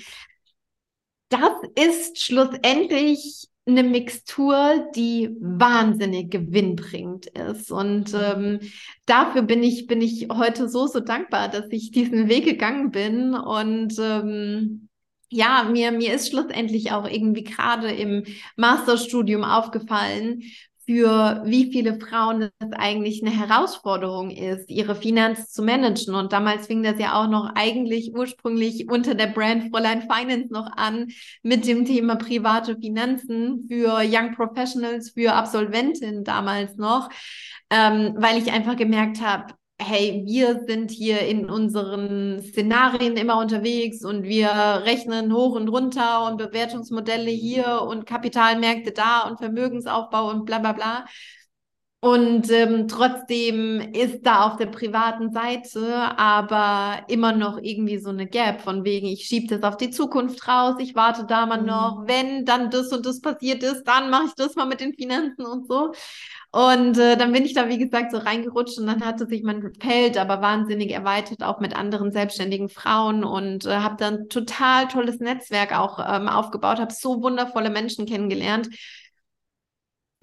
[1.28, 7.70] Das ist schlussendlich eine Mixtur, die wahnsinnig gewinnbringend ist.
[7.70, 8.60] Und ähm,
[9.06, 13.34] dafür bin ich, bin ich heute so, so dankbar, dass ich diesen Weg gegangen bin.
[13.34, 14.88] Und ähm,
[15.30, 18.24] ja, mir, mir ist schlussendlich auch irgendwie gerade im
[18.56, 20.42] Masterstudium aufgefallen,
[20.86, 26.14] für wie viele Frauen es eigentlich eine Herausforderung ist, ihre Finanzen zu managen.
[26.14, 30.70] Und damals fing das ja auch noch eigentlich ursprünglich unter der Brand Fräulein Finance noch
[30.76, 31.08] an
[31.42, 37.08] mit dem Thema private Finanzen für Young Professionals, für Absolventinnen damals noch,
[37.70, 44.04] ähm, weil ich einfach gemerkt habe, hey, wir sind hier in unseren Szenarien immer unterwegs
[44.04, 50.44] und wir rechnen hoch und runter und Bewertungsmodelle hier und Kapitalmärkte da und Vermögensaufbau und
[50.46, 51.04] bla bla bla.
[52.04, 58.26] Und ähm, trotzdem ist da auf der privaten Seite aber immer noch irgendwie so eine
[58.26, 61.66] Gap von wegen, ich schiebe das auf die Zukunft raus, ich warte da mal mhm.
[61.66, 64.92] noch, wenn dann das und das passiert ist, dann mache ich das mal mit den
[64.92, 65.94] Finanzen und so.
[66.54, 69.72] Und äh, dann bin ich da, wie gesagt, so reingerutscht und dann hatte sich mein
[69.80, 75.18] Feld aber wahnsinnig erweitert, auch mit anderen selbstständigen Frauen und äh, habe dann total tolles
[75.18, 78.68] Netzwerk auch ähm, aufgebaut, habe so wundervolle Menschen kennengelernt,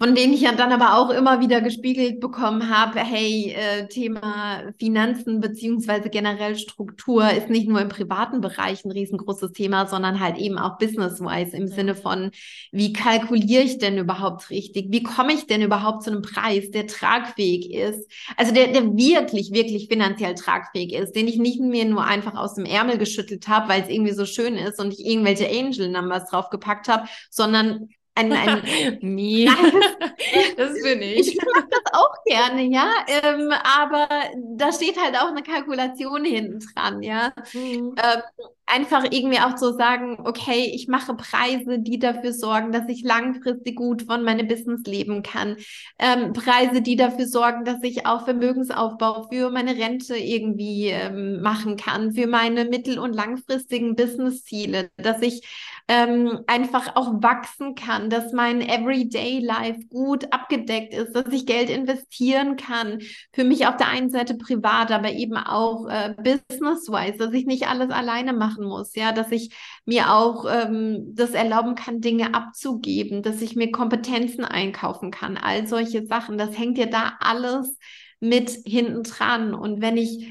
[0.02, 4.72] von denen ich ja dann aber auch immer wieder gespiegelt bekommen habe, hey, äh, Thema
[4.76, 10.38] Finanzen beziehungsweise generell Struktur ist nicht nur im privaten Bereich ein riesengroßes Thema, sondern halt
[10.38, 11.68] eben auch business-wise im.
[11.68, 12.32] Sinne von,
[12.72, 14.86] wie kalkuliere ich denn überhaupt richtig?
[14.90, 18.10] Wie komme ich denn überhaupt zu einem Preis, der tragfähig ist?
[18.36, 22.54] Also der, der wirklich, wirklich finanziell tragfähig ist, den ich nicht mir nur einfach aus
[22.54, 26.88] dem Ärmel geschüttelt habe, weil es irgendwie so schön ist und ich irgendwelche Angel-Numbers draufgepackt
[26.88, 29.46] habe, sondern ein, ein Nie.
[30.56, 31.28] das bin ich.
[31.28, 32.90] Ich mag das auch gerne, ja.
[33.06, 34.08] Ähm, aber
[34.56, 37.32] da steht halt auch eine Kalkulation hinten dran, ja.
[37.52, 37.94] Mhm.
[37.96, 38.22] Ähm,
[38.66, 43.76] einfach irgendwie auch zu sagen, okay, ich mache Preise, die dafür sorgen, dass ich langfristig
[43.76, 45.56] gut von meinem Business leben kann.
[45.98, 51.76] Ähm, Preise, die dafür sorgen, dass ich auch Vermögensaufbau für meine Rente irgendwie ähm, machen
[51.76, 55.42] kann, für meine mittel- und langfristigen Businessziele, dass ich
[55.88, 61.70] ähm, einfach auch wachsen kann, dass mein Everyday Life gut abgedeckt ist, dass ich Geld
[61.70, 63.00] investieren kann,
[63.32, 67.68] für mich auf der einen Seite privat, aber eben auch äh, business-wise, dass ich nicht
[67.68, 73.22] alles alleine machen muss, ja, dass ich mir auch ähm, das erlauben kann, Dinge abzugeben,
[73.22, 77.78] dass ich mir Kompetenzen einkaufen kann, all solche Sachen, das hängt ja da alles
[78.22, 79.52] mit hinten dran.
[79.52, 80.30] Und wenn ich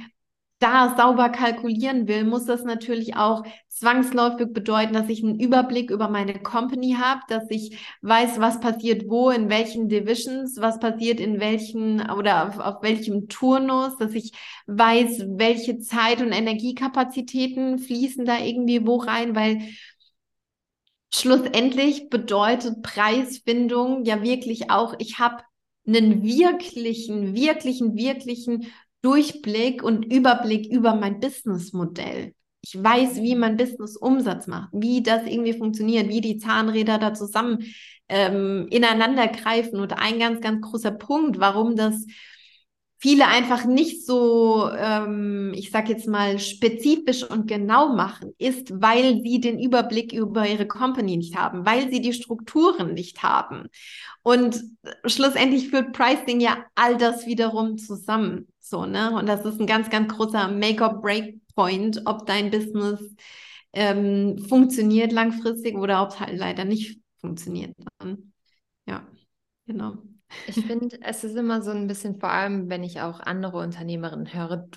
[0.62, 6.08] da sauber kalkulieren will, muss das natürlich auch zwangsläufig bedeuten, dass ich einen Überblick über
[6.08, 11.39] meine Company habe, dass ich weiß, was passiert wo, in welchen Divisions, was passiert in
[11.39, 14.34] welchen oder auf, auf welchem Turnus, dass ich
[14.67, 19.62] weiß, welche Zeit und Energiekapazitäten fließen da irgendwie wo rein, weil
[21.12, 25.43] schlussendlich bedeutet Preisfindung ja wirklich auch, ich habe
[25.88, 28.67] einen wirklichen, wirklichen, wirklichen
[29.02, 32.34] Durchblick und Überblick über mein Businessmodell.
[32.62, 37.14] Ich weiß, wie mein Business Umsatz macht, wie das irgendwie funktioniert, wie die Zahnräder da
[37.14, 37.60] zusammen
[38.08, 39.80] ähm, ineinander greifen.
[39.80, 42.06] Und ein ganz, ganz großer Punkt, warum das
[43.02, 49.22] viele einfach nicht so, ähm, ich sag jetzt mal, spezifisch und genau machen, ist, weil
[49.24, 53.70] sie den Überblick über ihre Company nicht haben, weil sie die Strukturen nicht haben.
[54.22, 54.62] Und
[55.06, 58.51] schlussendlich führt Pricing ja all das wiederum zusammen.
[58.72, 59.12] So, ne?
[59.12, 63.02] Und das ist ein ganz, ganz großer Make-or-Break-Point, ob dein Business
[63.74, 67.76] ähm, funktioniert langfristig oder ob es halt leider nicht funktioniert.
[68.88, 69.06] Ja,
[69.68, 69.98] genau.
[70.48, 74.34] Ich finde, es ist immer so ein bisschen, vor allem wenn ich auch andere Unternehmerinnen
[74.34, 74.70] höre,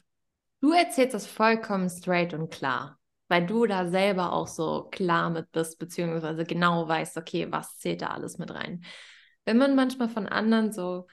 [0.60, 5.52] du erzählst das vollkommen straight und klar, weil du da selber auch so klar mit
[5.52, 8.84] bist, beziehungsweise genau weißt, okay, was zählt da alles mit rein.
[9.44, 11.06] Wenn man manchmal von anderen so,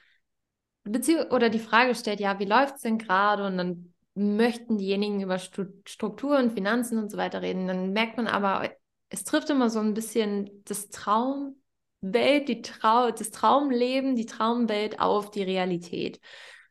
[0.86, 3.46] oder die Frage stellt, ja, wie läuft es denn gerade?
[3.46, 8.70] Und dann möchten diejenigen über Strukturen, Finanzen und so weiter reden, dann merkt man aber,
[9.10, 11.56] es trifft immer so ein bisschen das Traum
[12.02, 16.20] Welt, die Trau das Traumleben, die Traumwelt auf die Realität.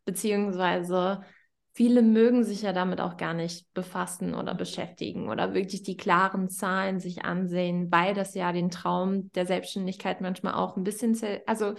[0.05, 1.21] Beziehungsweise
[1.73, 6.49] viele mögen sich ja damit auch gar nicht befassen oder beschäftigen oder wirklich die klaren
[6.51, 11.75] Zahlen sich ansehen, weil das ja den Traum der Selbstständigkeit manchmal auch ein bisschen, also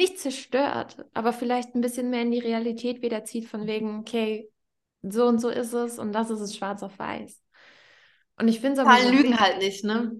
[0.00, 4.50] nicht zerstört, aber vielleicht ein bisschen mehr in die Realität wieder zieht, von wegen, okay,
[5.02, 7.40] so und so ist es und das ist es schwarz auf weiß.
[8.38, 8.96] Und ich finde es aber.
[8.96, 10.12] Zahlen lügen halt nicht, ne?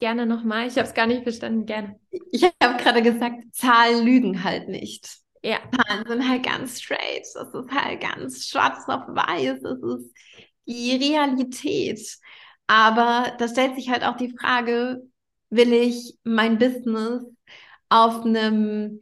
[0.00, 0.66] Gerne nochmal.
[0.66, 1.64] Ich habe es gar nicht verstanden.
[1.64, 2.00] Gerne.
[2.32, 5.08] Ich habe gerade gesagt, Zahlen lügen halt nicht.
[5.44, 5.58] Ja.
[5.76, 7.24] Zahlen sind halt ganz straight.
[7.34, 9.60] Das ist halt ganz schwarz auf weiß.
[9.62, 10.12] Das ist
[10.66, 12.00] die Realität.
[12.66, 15.02] Aber da stellt sich halt auch die Frage,
[15.50, 17.24] will ich mein Business
[17.92, 19.00] auf einem,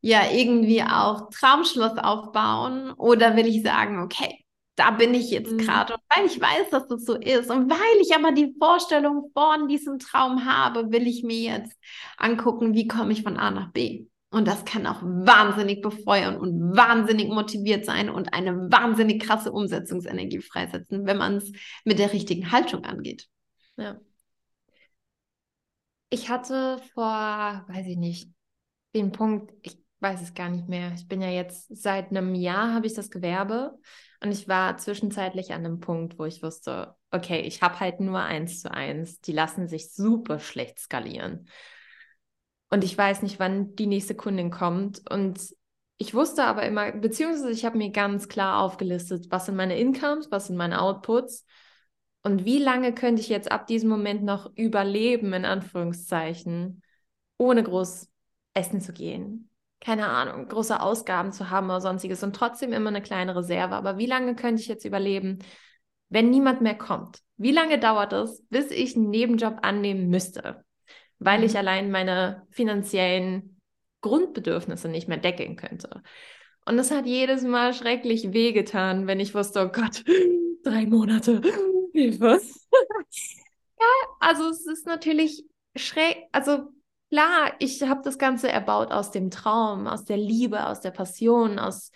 [0.00, 4.44] ja, irgendwie auch Traumschloss aufbauen oder will ich sagen, okay,
[4.76, 5.58] da bin ich jetzt mhm.
[5.58, 5.94] gerade.
[5.94, 9.68] Und weil ich weiß, dass das so ist und weil ich aber die Vorstellung von
[9.68, 11.76] diesem Traum habe, will ich mir jetzt
[12.16, 14.06] angucken, wie komme ich von A nach B.
[14.30, 20.40] Und das kann auch wahnsinnig befeuern und wahnsinnig motiviert sein und eine wahnsinnig krasse Umsetzungsenergie
[20.40, 21.52] freisetzen, wenn man es
[21.84, 23.28] mit der richtigen Haltung angeht.
[23.76, 24.00] Ja.
[26.14, 28.30] Ich hatte vor, weiß ich nicht,
[28.94, 30.92] den Punkt, ich weiß es gar nicht mehr.
[30.94, 33.76] Ich bin ja jetzt seit einem Jahr habe ich das Gewerbe
[34.22, 38.20] und ich war zwischenzeitlich an einem Punkt, wo ich wusste, okay, ich habe halt nur
[38.20, 39.22] eins zu eins.
[39.22, 41.48] Die lassen sich super schlecht skalieren.
[42.70, 45.10] Und ich weiß nicht, wann die nächste Kundin kommt.
[45.10, 45.40] Und
[45.98, 50.30] ich wusste aber immer, beziehungsweise ich habe mir ganz klar aufgelistet, was sind meine Incomes,
[50.30, 51.44] was sind meine Outputs
[52.24, 56.82] und wie lange könnte ich jetzt ab diesem Moment noch überleben, in Anführungszeichen,
[57.36, 58.08] ohne groß
[58.54, 63.02] essen zu gehen, keine Ahnung, große Ausgaben zu haben oder sonstiges und trotzdem immer eine
[63.02, 63.74] kleine Reserve.
[63.74, 65.40] Aber wie lange könnte ich jetzt überleben,
[66.08, 67.18] wenn niemand mehr kommt?
[67.36, 70.64] Wie lange dauert es, bis ich einen Nebenjob annehmen müsste,
[71.18, 71.44] weil mhm.
[71.44, 73.60] ich allein meine finanziellen
[74.00, 76.02] Grundbedürfnisse nicht mehr decken könnte?
[76.64, 80.02] Und das hat jedes Mal schrecklich wehgetan, wenn ich wusste, oh Gott,
[80.64, 81.42] drei Monate,
[81.94, 82.40] Hilfe.
[83.80, 83.86] ja,
[84.20, 85.44] also es ist natürlich
[85.76, 86.68] schräg, also
[87.14, 91.60] Klar, ich habe das Ganze erbaut aus dem Traum, aus der Liebe, aus der Passion,
[91.60, 91.92] aus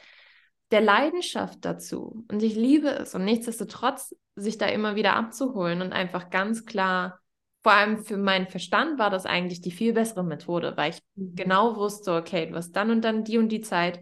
[0.70, 2.24] der Leidenschaft dazu.
[2.30, 3.16] Und ich liebe es.
[3.16, 7.18] Und nichtsdestotrotz, sich da immer wieder abzuholen und einfach ganz klar,
[7.64, 11.34] vor allem für meinen Verstand war das eigentlich die viel bessere Methode, weil ich mhm.
[11.34, 13.98] genau wusste, okay, du hast dann und dann die und die Zeit.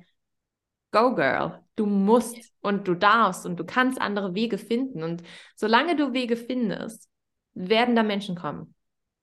[0.92, 1.62] Go, Girl.
[1.76, 5.02] Du musst und du darfst und du kannst andere Wege finden.
[5.02, 5.22] Und
[5.54, 7.10] solange du Wege findest,
[7.54, 8.74] werden da Menschen kommen.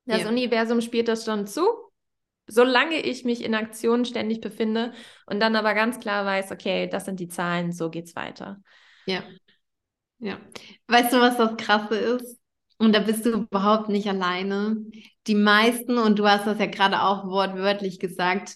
[0.05, 0.29] Das ja.
[0.29, 1.65] Universum spielt das schon zu,
[2.47, 4.93] solange ich mich in Aktion ständig befinde
[5.25, 8.61] und dann aber ganz klar weiß, okay, das sind die Zahlen, so geht's weiter.
[9.05, 9.23] Ja.
[10.19, 10.37] Ja.
[10.87, 12.39] Weißt du, was das Krasse ist?
[12.77, 14.77] Und da bist du überhaupt nicht alleine.
[15.27, 18.55] Die meisten, und du hast das ja gerade auch wortwörtlich gesagt,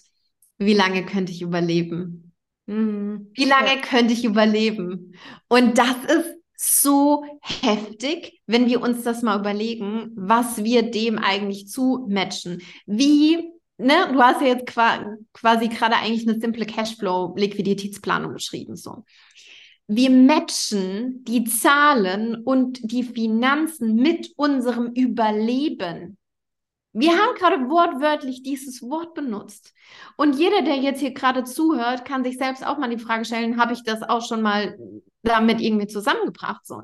[0.58, 2.27] wie lange könnte ich überleben?
[2.68, 3.30] Mhm.
[3.34, 3.80] Wie lange ja.
[3.80, 5.14] könnte ich überleben?
[5.48, 11.68] Und das ist so heftig, wenn wir uns das mal überlegen, was wir dem eigentlich
[11.68, 12.60] zumatchen.
[12.84, 19.04] Wie, ne, du hast ja jetzt quasi gerade eigentlich eine simple Cashflow-Liquiditätsplanung beschrieben, so.
[19.86, 26.18] wir matchen die Zahlen und die Finanzen mit unserem Überleben.
[26.92, 29.74] Wir haben gerade wortwörtlich dieses Wort benutzt.
[30.16, 33.60] Und jeder, der jetzt hier gerade zuhört, kann sich selbst auch mal die Frage stellen,
[33.60, 34.78] habe ich das auch schon mal
[35.22, 36.66] damit irgendwie zusammengebracht?
[36.66, 36.82] So.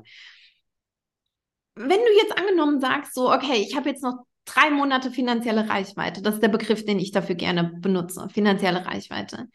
[1.75, 6.21] Wenn du jetzt angenommen sagst, so, okay, ich habe jetzt noch drei Monate finanzielle Reichweite,
[6.21, 9.49] das ist der Begriff, den ich dafür gerne benutze, finanzielle Reichweite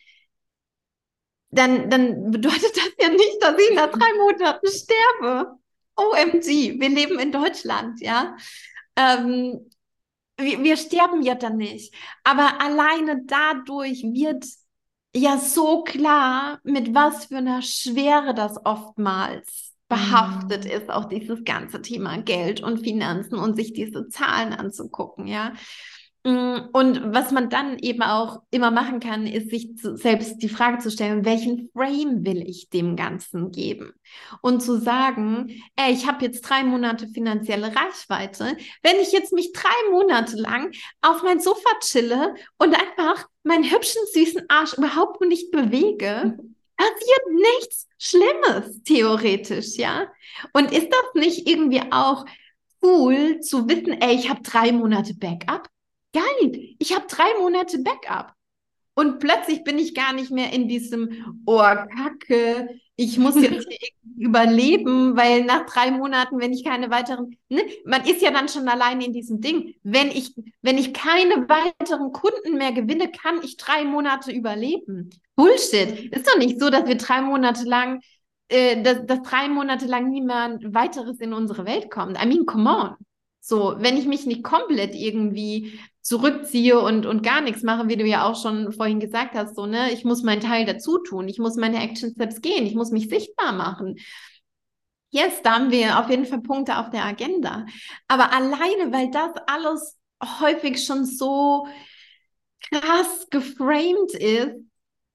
[1.50, 5.58] dann, dann bedeutet das ja nicht, dass ich nach drei Monaten sterbe.
[5.96, 8.36] OMG, wir leben in Deutschland, ja.
[8.96, 9.69] Ähm,
[10.40, 11.94] wir, wir sterben ja dann nicht.
[12.24, 14.44] Aber alleine dadurch wird
[15.14, 20.68] ja so klar, mit was für einer Schwere das oftmals behaftet mm.
[20.68, 25.52] ist, auch dieses ganze Thema Geld und Finanzen und sich diese Zahlen anzugucken, ja.
[26.22, 30.50] Mm, und was man dann eben auch immer machen kann, ist sich zu, selbst die
[30.50, 33.92] Frage zu stellen, welchen Frame will ich dem Ganzen geben?
[34.42, 38.56] Und zu sagen, ey, ich habe jetzt drei Monate finanzielle Reichweite.
[38.82, 44.02] Wenn ich jetzt mich drei Monate lang auf mein Sofa chille und einfach meinen hübschen,
[44.12, 46.38] süßen Arsch überhaupt nicht bewege,
[46.76, 50.06] passiert nichts Schlimmes, theoretisch, ja?
[50.52, 52.26] Und ist das nicht irgendwie auch
[52.82, 55.68] cool zu wissen, ey, ich habe drei Monate Backup?
[56.12, 58.34] Geil, ich habe drei Monate Backup.
[58.94, 63.66] Und plötzlich bin ich gar nicht mehr in diesem, oh, Kacke, ich muss jetzt
[64.18, 68.68] überleben, weil nach drei Monaten, wenn ich keine weiteren, ne, man ist ja dann schon
[68.68, 69.74] alleine in diesem Ding.
[69.82, 75.08] Wenn ich, wenn ich keine weiteren Kunden mehr gewinne, kann ich drei Monate überleben.
[75.34, 76.12] Bullshit.
[76.14, 78.02] Ist doch nicht so, dass wir drei Monate lang,
[78.48, 82.22] äh, dass, dass drei Monate lang niemand weiteres in unsere Welt kommt.
[82.22, 82.96] I mean, come on.
[83.40, 88.06] So, wenn ich mich nicht komplett irgendwie zurückziehe und, und gar nichts mache, wie du
[88.06, 91.38] ja auch schon vorhin gesagt hast, so, ne, ich muss meinen Teil dazu tun, ich
[91.38, 93.96] muss meine Action Steps gehen, ich muss mich sichtbar machen.
[95.10, 97.66] Yes, da haben wir auf jeden Fall Punkte auf der Agenda.
[98.08, 99.98] Aber alleine, weil das alles
[100.40, 101.66] häufig schon so
[102.70, 104.56] krass geframed ist,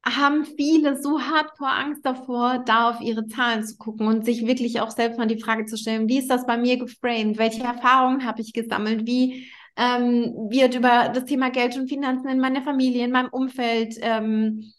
[0.06, 4.80] haben viele so hardcore Angst davor, da auf ihre Zahlen zu gucken und sich wirklich
[4.82, 7.40] auch selbst mal die Frage zu stellen, wie ist das bei mir geframed?
[7.40, 9.08] Welche Erfahrungen habe ich gesammelt?
[9.08, 13.96] Wie ähm, wird über das Thema Geld und Finanzen in meiner Familie, in meinem Umfeld
[14.02, 14.72] ähm,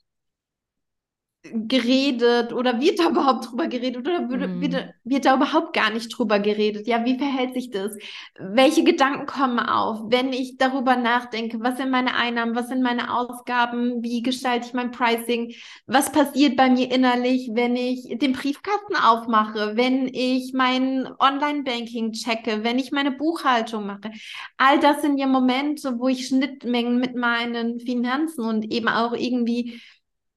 [1.53, 4.61] geredet oder wird da überhaupt drüber geredet oder wird, mm.
[4.61, 6.87] wird, wird, da überhaupt gar nicht drüber geredet?
[6.87, 7.97] Ja, wie verhält sich das?
[8.39, 11.59] Welche Gedanken kommen auf, wenn ich darüber nachdenke?
[11.61, 12.55] Was sind meine Einnahmen?
[12.55, 14.03] Was sind meine Ausgaben?
[14.03, 15.55] Wie gestalte ich mein Pricing?
[15.87, 22.65] Was passiert bei mir innerlich, wenn ich den Briefkasten aufmache, wenn ich mein Online-Banking checke,
[22.65, 24.13] wenn ich meine Buchhaltung mache?
[24.57, 29.81] All das sind ja Momente, wo ich Schnittmengen mit meinen Finanzen und eben auch irgendwie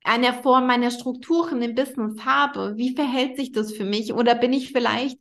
[0.04, 4.14] eine Form meiner Strukturen im Business habe, wie verhält sich das für mich?
[4.14, 5.20] Oder bin ich vielleicht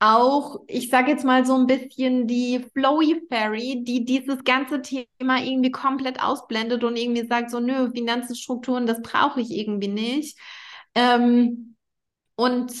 [0.00, 5.42] auch, ich sage jetzt mal so ein bisschen die Flowy Fairy, die dieses ganze Thema
[5.42, 10.38] irgendwie komplett ausblendet und irgendwie sagt so, nö, Finanzstrukturen, das brauche ich irgendwie nicht.
[10.94, 11.76] Ähm,
[12.36, 12.72] und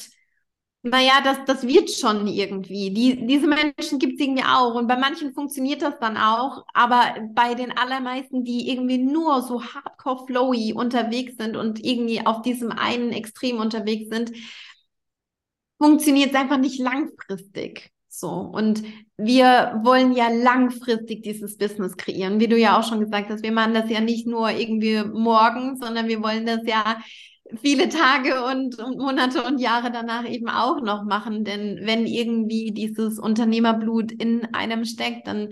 [0.90, 2.90] naja, das, das wird schon irgendwie.
[2.90, 4.74] Die, diese Menschen gibt es irgendwie auch.
[4.74, 6.64] Und bei manchen funktioniert das dann auch.
[6.74, 12.42] Aber bei den allermeisten, die irgendwie nur so hardcore flowy unterwegs sind und irgendwie auf
[12.42, 14.32] diesem einen Extrem unterwegs sind,
[15.78, 17.92] funktioniert es einfach nicht langfristig.
[18.08, 18.28] So.
[18.28, 18.82] Und
[19.16, 22.40] wir wollen ja langfristig dieses Business kreieren.
[22.40, 25.76] Wie du ja auch schon gesagt hast, wir machen das ja nicht nur irgendwie morgen,
[25.76, 26.98] sondern wir wollen das ja
[27.56, 31.44] viele Tage und, und, Monate und Jahre danach eben auch noch machen.
[31.44, 35.50] Denn wenn irgendwie dieses Unternehmerblut in einem steckt, dann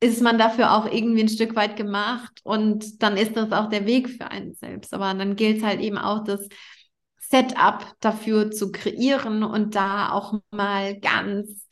[0.00, 3.86] ist man dafür auch irgendwie ein Stück weit gemacht und dann ist das auch der
[3.86, 4.92] Weg für einen selbst.
[4.92, 6.46] Aber dann gilt es halt eben auch, das
[7.18, 11.66] Setup dafür zu kreieren und da auch mal ganz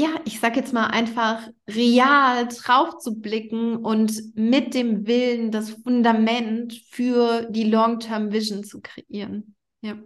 [0.00, 5.70] ja, ich sag jetzt mal einfach real drauf zu blicken und mit dem Willen das
[5.70, 9.54] Fundament für die Long-Term Vision zu kreieren.
[9.82, 9.96] Ja.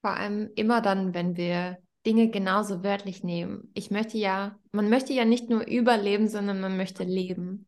[0.00, 3.70] Vor allem immer dann, wenn wir Dinge genauso wörtlich nehmen.
[3.74, 7.66] Ich möchte ja, man möchte ja nicht nur überleben, sondern man möchte leben.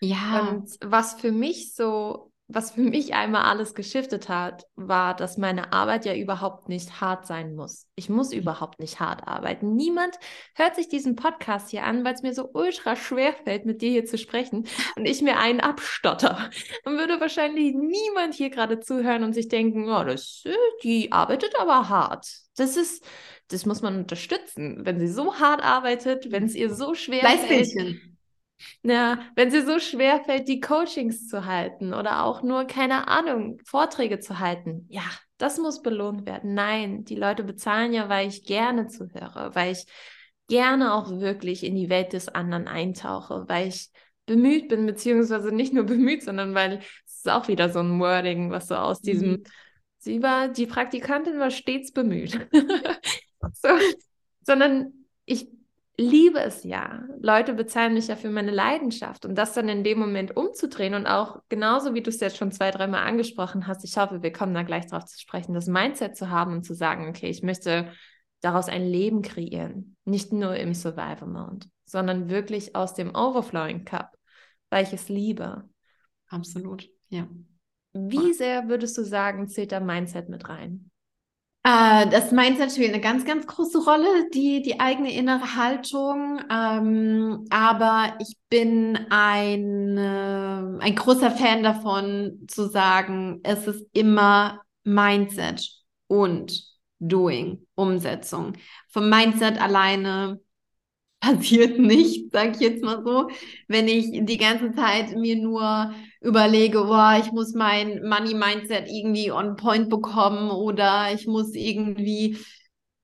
[0.00, 0.48] Ja.
[0.48, 5.72] Und was für mich so was für mich einmal alles geschiftet hat, war, dass meine
[5.72, 7.86] Arbeit ja überhaupt nicht hart sein muss.
[7.94, 8.38] Ich muss mhm.
[8.38, 9.74] überhaupt nicht hart arbeiten.
[9.74, 10.16] Niemand
[10.54, 13.90] hört sich diesen Podcast hier an, weil es mir so ultra schwer fällt, mit dir
[13.90, 14.66] hier zu sprechen
[14.96, 16.50] und ich mir einen abstotter.
[16.84, 21.54] Dann würde wahrscheinlich niemand hier gerade zuhören und sich denken, oh, das, äh, die arbeitet
[21.58, 22.26] aber hart.
[22.56, 23.04] Das ist,
[23.48, 24.84] das muss man unterstützen.
[24.84, 28.11] Wenn sie so hart arbeitet, wenn es ihr so schwer fällt
[28.82, 33.60] Ja, wenn sie so schwer fällt, die Coachings zu halten oder auch nur, keine Ahnung,
[33.64, 34.86] Vorträge zu halten.
[34.88, 35.04] Ja,
[35.38, 36.54] das muss belohnt werden.
[36.54, 39.86] Nein, die Leute bezahlen ja, weil ich gerne zuhöre, weil ich
[40.48, 43.90] gerne auch wirklich in die Welt des anderen eintauche, weil ich
[44.26, 48.50] bemüht bin, beziehungsweise nicht nur bemüht, sondern weil es ist auch wieder so ein Wording,
[48.50, 49.44] was so aus diesem, mhm.
[49.98, 52.38] sie war, die Praktikantin war stets bemüht.
[53.54, 53.68] so,
[54.42, 54.92] sondern
[55.24, 55.48] ich
[55.96, 57.04] liebe es ja.
[57.20, 61.06] Leute bezahlen mich ja für meine Leidenschaft und das dann in dem Moment umzudrehen und
[61.06, 64.54] auch genauso wie du es jetzt schon zwei, dreimal angesprochen hast, ich hoffe, wir kommen
[64.54, 67.92] da gleich drauf zu sprechen, das Mindset zu haben und zu sagen, okay, ich möchte
[68.40, 74.12] daraus ein Leben kreieren, nicht nur im Survival Mode, sondern wirklich aus dem Overflowing Cup,
[74.70, 75.68] weil ich es liebe.
[76.28, 77.28] Absolut, ja.
[77.92, 80.90] Wie sehr würdest du sagen, zählt da Mindset mit rein?
[81.64, 86.40] Äh, das Mindset spielt eine ganz, ganz große Rolle, die, die eigene innere Haltung.
[86.50, 94.60] Ähm, aber ich bin ein, äh, ein großer Fan davon, zu sagen, es ist immer
[94.84, 95.68] Mindset
[96.08, 96.64] und
[96.98, 98.54] Doing, Umsetzung.
[98.90, 100.40] Vom Mindset alleine
[101.20, 103.28] passiert nichts, sag ich jetzt mal so.
[103.68, 105.92] Wenn ich die ganze Zeit mir nur
[106.22, 112.38] überlege, boah, ich muss mein Money Mindset irgendwie on point bekommen oder ich muss irgendwie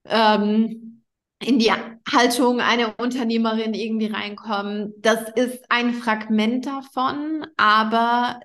[0.04, 1.02] ähm,
[1.40, 1.72] in die
[2.10, 4.94] Haltung einer Unternehmerin irgendwie reinkommen.
[4.98, 8.40] Das ist ein Fragment davon, aber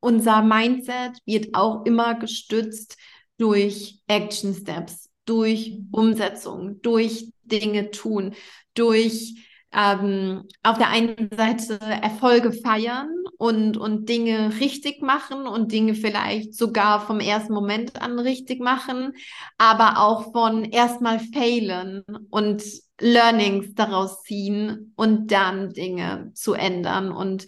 [0.00, 2.96] unser Mindset wird auch immer gestützt
[3.36, 8.34] durch Action Steps, durch Umsetzung, durch Dinge tun,
[8.74, 15.94] durch ähm, auf der einen Seite Erfolge feiern und, und Dinge richtig machen und Dinge
[15.94, 19.12] vielleicht sogar vom ersten Moment an richtig machen,
[19.58, 22.62] aber auch von erstmal failen und
[23.00, 27.46] Learnings daraus ziehen und dann Dinge zu ändern und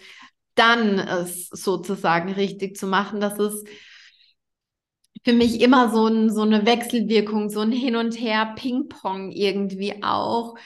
[0.55, 3.21] dann es sozusagen richtig zu machen.
[3.21, 3.67] Das ist
[5.25, 10.03] für mich immer so, ein, so eine Wechselwirkung, so ein Hin und Her, Ping-Pong irgendwie
[10.03, 10.57] auch.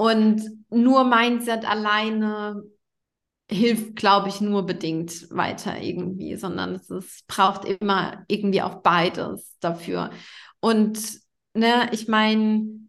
[0.00, 2.62] Und nur Mindset alleine
[3.50, 9.56] hilft, glaube ich, nur bedingt weiter irgendwie, sondern es ist, braucht immer irgendwie auch beides
[9.58, 10.10] dafür.
[10.60, 11.00] Und
[11.54, 12.87] ne, ich meine,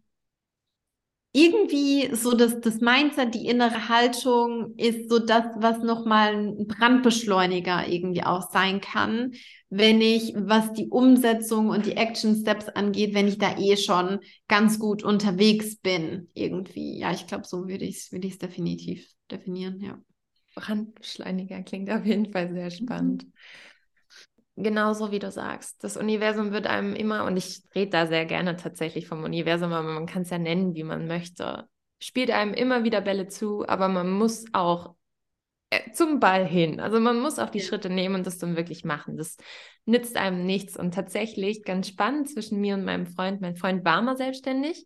[1.32, 7.86] irgendwie so das, das Mindset, die innere Haltung ist so das, was nochmal ein Brandbeschleuniger
[7.88, 9.32] irgendwie auch sein kann,
[9.68, 14.18] wenn ich, was die Umsetzung und die Action Steps angeht, wenn ich da eh schon
[14.48, 16.98] ganz gut unterwegs bin, irgendwie.
[16.98, 19.98] Ja, ich glaube, so würde ich es würde definitiv definieren, ja.
[20.56, 23.24] Brandbeschleuniger klingt auf jeden Fall sehr spannend.
[23.24, 23.32] Mhm
[24.56, 25.82] genauso wie du sagst.
[25.82, 29.88] Das Universum wird einem immer, und ich rede da sehr gerne tatsächlich vom Universum, aber
[29.88, 33.88] man kann es ja nennen, wie man möchte, spielt einem immer wieder Bälle zu, aber
[33.88, 34.94] man muss auch
[35.70, 36.80] äh, zum Ball hin.
[36.80, 37.64] Also man muss auch die ja.
[37.64, 39.16] Schritte nehmen und das dann wirklich machen.
[39.16, 39.36] Das
[39.86, 40.76] nützt einem nichts.
[40.76, 43.40] Und tatsächlich ganz spannend zwischen mir und meinem Freund.
[43.40, 44.84] Mein Freund war mal selbstständig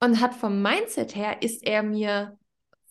[0.00, 2.38] und hat vom Mindset her ist er mir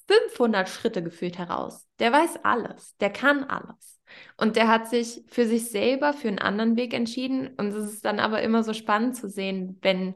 [0.07, 1.85] 500 Schritte gefühlt heraus.
[1.99, 3.96] Der weiß alles, der kann alles.
[4.37, 7.49] Und der hat sich für sich selber für einen anderen Weg entschieden.
[7.57, 10.15] Und es ist dann aber immer so spannend zu sehen, wenn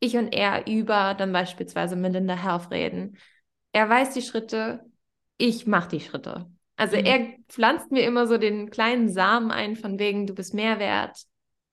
[0.00, 3.16] ich und er über dann beispielsweise Melinda Health reden.
[3.72, 4.84] Er weiß die Schritte,
[5.38, 6.50] ich mache die Schritte.
[6.76, 7.04] Also mhm.
[7.04, 11.16] er pflanzt mir immer so den kleinen Samen ein, von wegen, du bist mehr wert.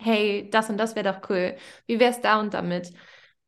[0.02, 1.56] Hey, das und das wäre doch cool.
[1.88, 2.94] Wie wär's da und damit?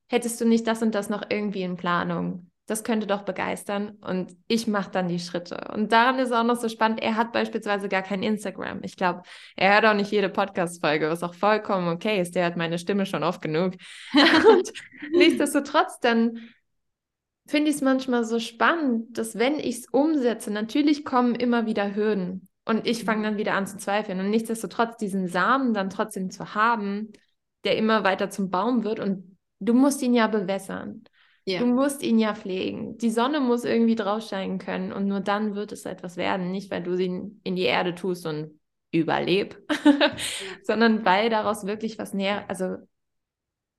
[0.08, 2.51] Hättest du nicht das und das noch irgendwie in Planung?
[2.72, 5.72] Das könnte doch begeistern und ich mache dann die Schritte.
[5.74, 8.80] Und daran ist auch noch so spannend, er hat beispielsweise gar kein Instagram.
[8.84, 9.24] Ich glaube,
[9.58, 12.34] er hört auch nicht jede Podcast-Folge, was auch vollkommen okay ist.
[12.34, 13.74] Der hat meine Stimme schon oft genug.
[14.14, 14.72] und
[15.12, 16.40] nichtsdestotrotz, dann
[17.46, 21.94] finde ich es manchmal so spannend, dass wenn ich es umsetze, natürlich kommen immer wieder
[21.94, 22.48] Hürden.
[22.64, 23.24] Und ich fange mhm.
[23.24, 24.22] dann wieder an zu zweifeln.
[24.22, 27.12] Und nichtsdestotrotz diesen Samen dann trotzdem zu haben,
[27.66, 29.02] der immer weiter zum Baum wird.
[29.02, 31.04] Und du musst ihn ja bewässern.
[31.46, 31.60] Ja.
[31.60, 32.98] Du musst ihn ja pflegen.
[32.98, 36.52] Die Sonne muss irgendwie drauf scheinen können und nur dann wird es etwas werden.
[36.52, 37.06] Nicht, weil du sie
[37.44, 38.60] in die Erde tust und
[38.92, 39.58] überleb,
[40.64, 42.78] sondern weil daraus wirklich was näher, also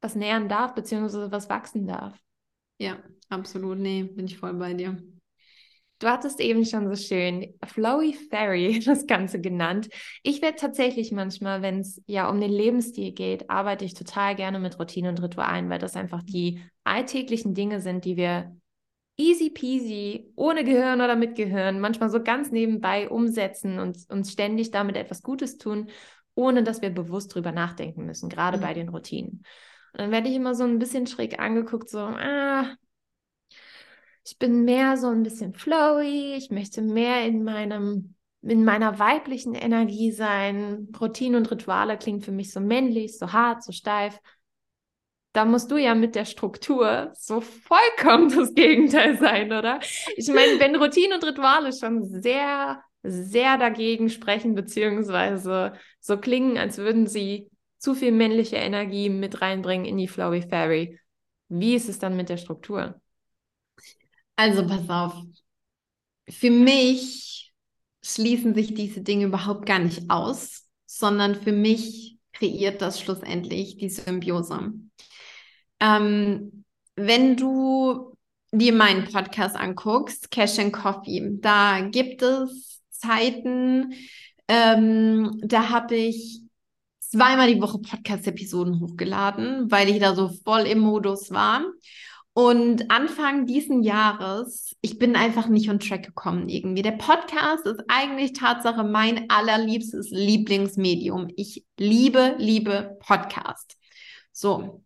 [0.00, 2.18] was nähern darf, beziehungsweise was wachsen darf.
[2.78, 2.98] Ja,
[3.28, 3.78] absolut.
[3.78, 5.00] Nee, bin ich voll bei dir.
[6.02, 9.88] Du hattest eben schon so schön Flowy Fairy das Ganze genannt.
[10.24, 14.58] Ich werde tatsächlich manchmal, wenn es ja um den Lebensstil geht, arbeite ich total gerne
[14.58, 18.56] mit Routinen und Ritualen, weil das einfach die alltäglichen Dinge sind, die wir
[19.16, 24.72] easy peasy, ohne Gehirn oder mit Gehirn, manchmal so ganz nebenbei umsetzen und uns ständig
[24.72, 25.88] damit etwas Gutes tun,
[26.34, 28.62] ohne dass wir bewusst drüber nachdenken müssen, gerade mhm.
[28.62, 29.44] bei den Routinen.
[29.92, 32.74] Und dann werde ich immer so ein bisschen schräg angeguckt, so, ah,
[34.24, 39.54] ich bin mehr so ein bisschen flowy, ich möchte mehr in meinem in meiner weiblichen
[39.54, 40.88] Energie sein.
[41.00, 44.18] Routine und Rituale klingen für mich so männlich, so hart, so steif.
[45.32, 49.80] Da musst du ja mit der Struktur so vollkommen das Gegenteil sein, oder?
[50.16, 56.78] Ich meine, wenn Routine und Rituale schon sehr, sehr dagegen sprechen, beziehungsweise so klingen, als
[56.78, 57.48] würden sie
[57.78, 60.98] zu viel männliche Energie mit reinbringen in die Flowy Fairy,
[61.48, 63.00] wie ist es dann mit der Struktur?
[64.36, 65.14] Also pass auf.
[66.28, 67.52] Für mich
[68.02, 73.88] schließen sich diese Dinge überhaupt gar nicht aus, sondern für mich kreiert das schlussendlich die
[73.88, 74.72] Symbiose.
[75.80, 76.64] Ähm,
[76.96, 78.16] wenn du
[78.52, 83.94] dir meinen Podcast anguckst, Cash and Coffee, da gibt es Zeiten,
[84.48, 86.42] ähm, da habe ich
[86.98, 91.64] zweimal die Woche Podcast-Episoden hochgeladen, weil ich da so voll im Modus war.
[92.34, 96.80] Und Anfang diesen Jahres, ich bin einfach nicht on track gekommen irgendwie.
[96.80, 101.28] Der Podcast ist eigentlich Tatsache mein allerliebstes Lieblingsmedium.
[101.36, 103.76] Ich liebe, liebe Podcast.
[104.32, 104.82] So.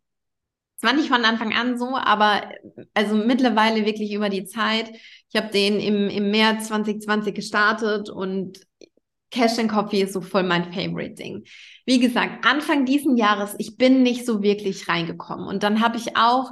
[0.77, 2.51] Es war nicht von Anfang an so, aber
[2.95, 4.91] also mittlerweile wirklich über die Zeit.
[5.31, 8.59] Ich habe den im, im März 2020 gestartet und
[9.31, 11.45] Cash and Coffee ist so voll mein Favorite Ding.
[11.87, 15.47] Wie gesagt, Anfang diesen Jahres, ich bin nicht so wirklich reingekommen.
[15.47, 16.51] Und dann habe ich auch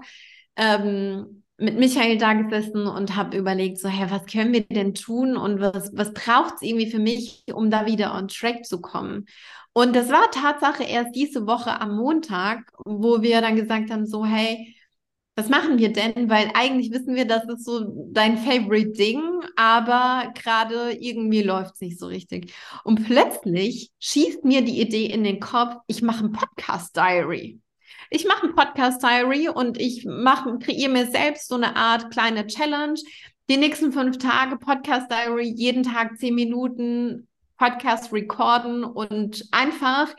[0.57, 5.37] ähm, mit Michael da gesessen und habe überlegt, so, hä, was können wir denn tun
[5.37, 9.27] und was, was braucht es irgendwie für mich, um da wieder on track zu kommen?
[9.73, 14.25] Und das war Tatsache erst diese Woche am Montag, wo wir dann gesagt haben, so,
[14.25, 14.75] hey,
[15.37, 16.31] was machen wir denn?
[16.31, 19.21] Weil eigentlich wissen wir, das ist so dein Favorite Ding,
[19.57, 22.53] aber gerade irgendwie läuft es nicht so richtig.
[22.85, 27.61] Und plötzlich schießt mir die Idee in den Kopf, ich mache ein Podcast-Diary
[28.15, 32.47] ich mache ein Podcast Diary und ich mache, kreiere mir selbst so eine Art kleine
[32.47, 32.95] Challenge.
[33.51, 37.27] Die nächsten fünf Tage Podcast Diary, jeden Tag zehn Minuten
[37.59, 40.15] Podcast recorden und einfach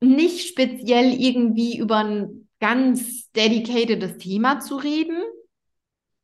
[0.00, 5.22] nicht speziell irgendwie über ein ganz dedicatedes Thema zu reden,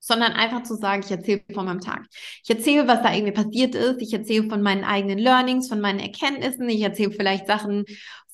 [0.00, 2.06] sondern einfach zu sagen, ich erzähle von meinem Tag.
[2.42, 4.00] Ich erzähle, was da irgendwie passiert ist.
[4.00, 6.68] Ich erzähle von meinen eigenen Learnings, von meinen Erkenntnissen.
[6.68, 7.84] Ich erzähle vielleicht Sachen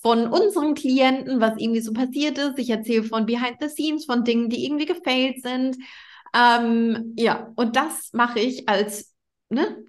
[0.03, 2.59] von unseren Klienten, was irgendwie so passiert ist.
[2.59, 5.77] Ich erzähle von Behind the Scenes, von Dingen, die irgendwie gefailt sind.
[6.35, 9.15] Ähm, ja, und das mache ich als
[9.51, 9.85] ne,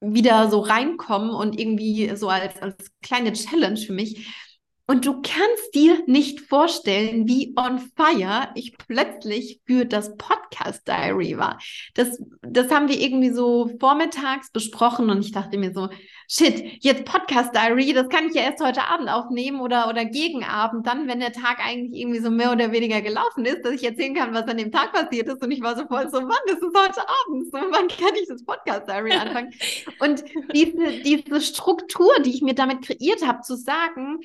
[0.00, 4.28] wieder so reinkommen und irgendwie so als, als kleine Challenge für mich.
[4.86, 11.38] Und du kannst dir nicht vorstellen, wie on fire ich plötzlich für das Podcast Diary
[11.38, 11.58] war.
[11.94, 15.88] Das, das haben wir irgendwie so vormittags besprochen und ich dachte mir so,
[16.28, 20.44] shit, jetzt Podcast Diary, das kann ich ja erst heute Abend aufnehmen oder, oder gegen
[20.44, 23.84] Abend, dann, wenn der Tag eigentlich irgendwie so mehr oder weniger gelaufen ist, dass ich
[23.84, 25.42] erzählen kann, was an dem Tag passiert ist.
[25.42, 28.44] Und ich war so voll so, das ist heute Abend, so, wann kann ich das
[28.44, 29.54] Podcast Diary anfangen?
[30.00, 34.20] und diese, diese Struktur, die ich mir damit kreiert habe, zu sagen,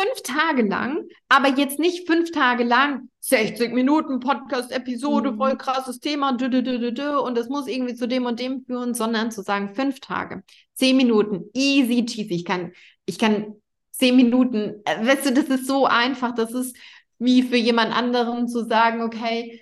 [0.00, 5.36] fünf Tage lang, aber jetzt nicht fünf Tage lang, 60 Minuten Podcast-Episode, mhm.
[5.36, 8.94] voll krasses Thema, dü, dü, dü, und das muss irgendwie zu dem und dem führen,
[8.94, 10.42] sondern zu sagen, fünf Tage,
[10.74, 12.34] zehn Minuten, easy cheesy.
[12.34, 12.72] Ich kann,
[13.04, 13.54] ich kann
[13.90, 16.76] zehn Minuten, äh, weißt du, das ist so einfach, das ist
[17.18, 19.60] wie für jemand anderen zu sagen, okay,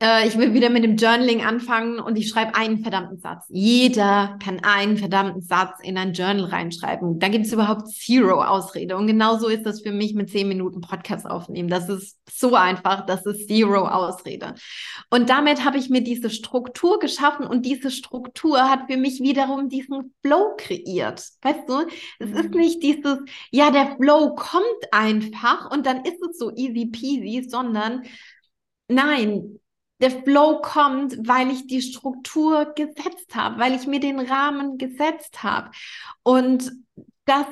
[0.00, 3.46] ich will wieder mit dem Journaling anfangen und ich schreibe einen verdammten Satz.
[3.48, 7.18] Jeder kann einen verdammten Satz in ein Journal reinschreiben.
[7.18, 8.96] Da gibt es überhaupt zero Ausrede.
[8.96, 11.68] Und genauso ist das für mich mit zehn Minuten Podcast aufnehmen.
[11.68, 14.54] Das ist so einfach, das ist zero Ausrede.
[15.10, 19.68] Und damit habe ich mir diese Struktur geschaffen und diese Struktur hat für mich wiederum
[19.68, 21.26] diesen Flow kreiert.
[21.42, 21.86] Weißt du,
[22.20, 22.60] es ist mhm.
[22.60, 23.18] nicht dieses,
[23.50, 28.04] ja, der Flow kommt einfach und dann ist es so easy peasy, sondern
[28.90, 29.60] Nein,
[30.00, 35.42] der Flow kommt, weil ich die Struktur gesetzt habe, weil ich mir den Rahmen gesetzt
[35.42, 35.70] habe.
[36.22, 36.70] Und
[37.24, 37.46] das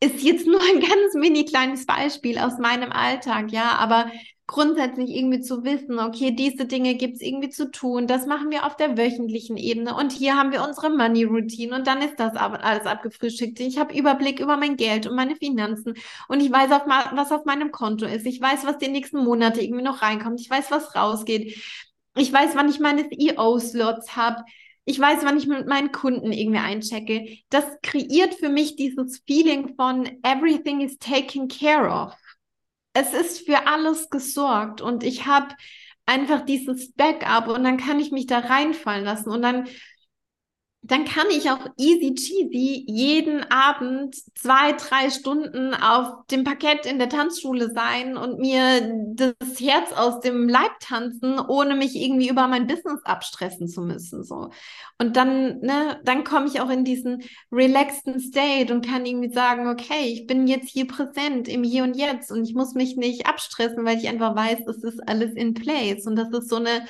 [0.00, 4.10] ist jetzt nur ein ganz mini kleines Beispiel aus meinem Alltag, ja, aber
[4.50, 8.66] grundsätzlich irgendwie zu wissen, okay, diese Dinge gibt es irgendwie zu tun, das machen wir
[8.66, 12.34] auf der wöchentlichen Ebene und hier haben wir unsere Money Routine und dann ist das
[12.34, 13.60] alles abgefrühstückt.
[13.60, 15.94] Ich habe Überblick über mein Geld und meine Finanzen
[16.26, 18.26] und ich weiß, auf was auf meinem Konto ist.
[18.26, 20.40] Ich weiß, was die nächsten Monate irgendwie noch reinkommt.
[20.40, 21.56] Ich weiß, was rausgeht.
[22.16, 24.44] Ich weiß, wann ich meine EO-Slots habe.
[24.84, 27.38] Ich weiß, wann ich mit meinen Kunden irgendwie einchecke.
[27.50, 32.14] Das kreiert für mich dieses Feeling von everything is taken care of.
[32.92, 35.54] Es ist für alles gesorgt und ich habe
[36.06, 39.68] einfach dieses Backup und dann kann ich mich da reinfallen lassen und dann
[40.82, 46.98] dann kann ich auch easy cheesy jeden Abend zwei, drei Stunden auf dem Parkett in
[46.98, 52.48] der Tanzschule sein und mir das Herz aus dem Leib tanzen, ohne mich irgendwie über
[52.48, 54.24] mein Business abstressen zu müssen.
[54.24, 54.48] So.
[54.98, 59.68] Und dann, ne, dann komme ich auch in diesen relaxten State und kann irgendwie sagen,
[59.68, 63.26] okay, ich bin jetzt hier präsent im Hier und Jetzt und ich muss mich nicht
[63.26, 66.06] abstressen, weil ich einfach weiß, es ist alles in place.
[66.06, 66.86] Und das ist so eine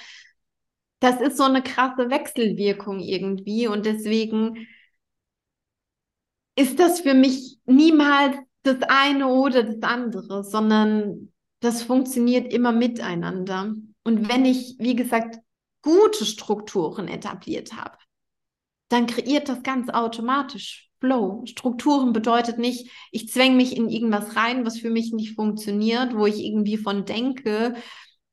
[1.01, 4.67] das ist so eine krasse Wechselwirkung irgendwie und deswegen
[6.57, 13.75] ist das für mich niemals das eine oder das andere, sondern das funktioniert immer miteinander.
[14.05, 15.39] Und wenn ich, wie gesagt,
[15.83, 17.97] gute Strukturen etabliert habe,
[18.89, 21.43] dann kreiert das ganz automatisch Flow.
[21.47, 26.27] Strukturen bedeutet nicht, ich zwänge mich in irgendwas rein, was für mich nicht funktioniert, wo
[26.27, 27.75] ich irgendwie von denke,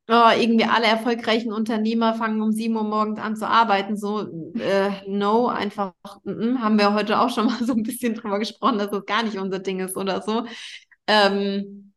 [0.10, 3.98] oh, irgendwie alle erfolgreichen Unternehmer fangen um 7 Uhr morgens an zu arbeiten.
[3.98, 5.94] So, äh, no, einfach,
[6.24, 9.24] mm, haben wir heute auch schon mal so ein bisschen drüber gesprochen, dass das gar
[9.24, 10.46] nicht unser Ding ist oder so.
[11.08, 11.94] Ähm,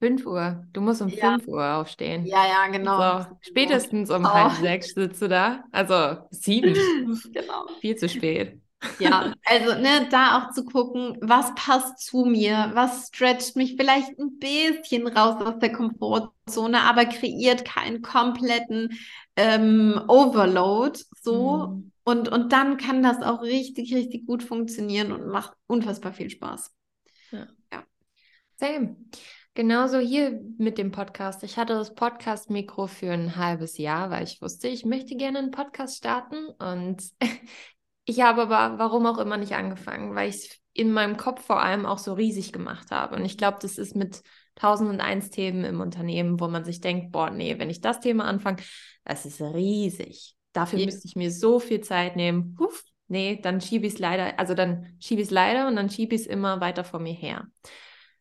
[0.00, 0.64] 5 Uhr.
[0.72, 1.32] Du musst um ja.
[1.32, 2.24] 5 Uhr aufstehen.
[2.24, 3.22] Ja, ja, genau.
[3.22, 4.32] So, spätestens um oh.
[4.32, 5.64] halb sechs sitzt du da.
[5.72, 6.74] Also sieben.
[7.32, 7.66] genau.
[7.80, 8.60] Viel zu spät.
[9.00, 14.18] Ja, also ne, da auch zu gucken, was passt zu mir, was stretcht mich vielleicht
[14.18, 18.98] ein bisschen raus aus der Komfortzone, aber kreiert keinen kompletten
[19.36, 21.68] ähm, Overload so.
[21.68, 21.92] Mhm.
[22.04, 26.74] Und, und dann kann das auch richtig, richtig gut funktionieren und macht unfassbar viel Spaß.
[27.32, 27.46] Ja.
[27.72, 27.84] ja.
[28.56, 28.96] Same.
[29.54, 31.42] Genauso hier mit dem Podcast.
[31.42, 35.50] Ich hatte das Podcast-Mikro für ein halbes Jahr, weil ich wusste, ich möchte gerne einen
[35.50, 37.02] Podcast starten und
[38.08, 41.60] Ich habe aber, warum auch immer, nicht angefangen, weil ich es in meinem Kopf vor
[41.60, 43.14] allem auch so riesig gemacht habe.
[43.14, 44.22] Und ich glaube, das ist mit
[44.56, 48.62] 1001 Themen im Unternehmen, wo man sich denkt, boah, nee, wenn ich das Thema anfange,
[49.04, 50.34] das ist riesig.
[50.54, 50.86] Dafür ja.
[50.86, 52.54] müsste ich mir so viel Zeit nehmen.
[52.54, 55.90] Puff, nee, dann schiebe ich es leider, also dann schiebe ich es leider und dann
[55.90, 57.46] schiebe ich es immer weiter vor mir her.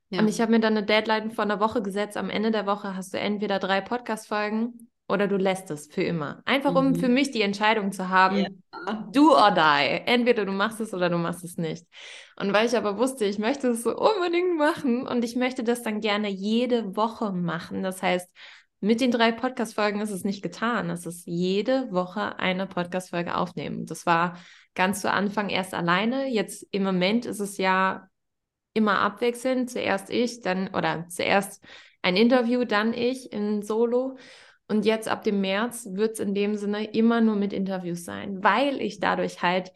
[0.10, 0.20] Ja.
[0.20, 2.18] Und ich habe mir dann eine Deadline von einer Woche gesetzt.
[2.18, 6.42] Am Ende der Woche hast du entweder drei Podcast-Folgen oder du lässt es für immer.
[6.46, 6.96] Einfach um mhm.
[6.96, 8.94] für mich die Entscheidung zu haben, ja.
[9.12, 10.02] do or die.
[10.06, 11.86] Entweder du machst es oder du machst es nicht.
[12.36, 15.82] Und weil ich aber wusste, ich möchte es so unbedingt machen und ich möchte das
[15.82, 17.84] dann gerne jede Woche machen.
[17.84, 18.30] Das heißt,
[18.80, 20.90] mit den drei Podcast-Folgen ist es nicht getan.
[20.90, 23.86] Es ist jede Woche eine Podcast-Folge aufnehmen.
[23.86, 24.38] Das war
[24.76, 26.28] ganz zu Anfang erst alleine.
[26.28, 28.08] Jetzt im Moment ist es ja
[28.74, 29.72] immer abwechselnd.
[29.72, 31.64] Zuerst ich, dann oder zuerst
[32.04, 34.18] ein Interview, dann ich in Solo.
[34.68, 38.44] Und jetzt ab dem März wird es in dem Sinne immer nur mit Interviews sein,
[38.44, 39.72] weil ich dadurch halt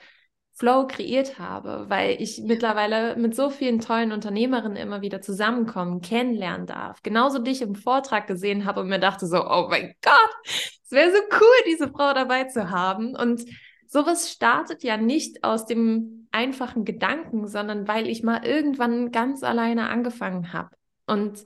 [0.54, 6.68] Flow kreiert habe, weil ich mittlerweile mit so vielen tollen Unternehmerinnen immer wieder zusammenkommen, kennenlernen
[6.68, 7.02] darf.
[7.04, 11.10] Genauso dich im Vortrag gesehen habe und mir dachte so, oh mein Gott, es wäre
[11.10, 13.16] so cool, diese Frau dabei zu haben.
[13.16, 13.46] Und
[13.88, 19.89] sowas startet ja nicht aus dem einfachen Gedanken, sondern weil ich mal irgendwann ganz alleine
[19.89, 20.76] angefangen habe.
[21.08, 21.44] Und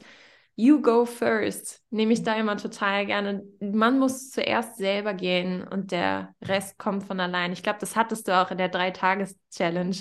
[0.58, 3.44] You go first, nehme ich da immer total gerne.
[3.60, 7.52] Man muss zuerst selber gehen und der Rest kommt von allein.
[7.52, 9.98] Ich glaube, das hattest du auch in der Drei-Tages-Challenge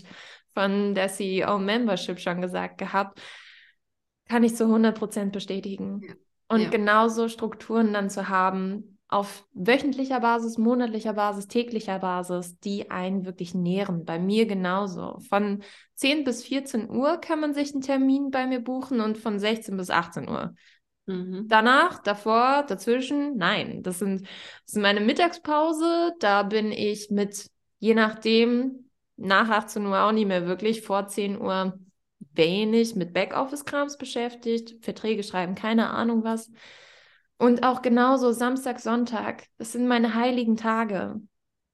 [0.54, 3.20] von der CEO-Membership schon gesagt gehabt.
[4.28, 6.02] Kann ich zu 100 Prozent bestätigen.
[6.06, 6.14] Ja.
[6.46, 6.70] Und ja.
[6.70, 13.54] genauso Strukturen dann zu haben, auf wöchentlicher Basis, monatlicher Basis, täglicher Basis, die einen wirklich
[13.54, 14.04] nähren.
[14.04, 15.20] Bei mir genauso.
[15.28, 15.62] Von
[15.94, 19.76] 10 bis 14 Uhr kann man sich einen Termin bei mir buchen und von 16
[19.76, 20.56] bis 18 Uhr.
[21.06, 21.46] Mhm.
[21.46, 23.84] Danach, davor, dazwischen, nein.
[23.84, 26.14] Das sind, das sind meine Mittagspause.
[26.18, 27.48] Da bin ich mit,
[27.78, 31.78] je nachdem, nach 18 Uhr auch nicht mehr wirklich, vor 10 Uhr
[32.32, 36.50] wenig mit Backoffice-Krams beschäftigt, Verträge schreiben, keine Ahnung was.
[37.38, 41.20] Und auch genauso Samstag, Sonntag, das sind meine heiligen Tage.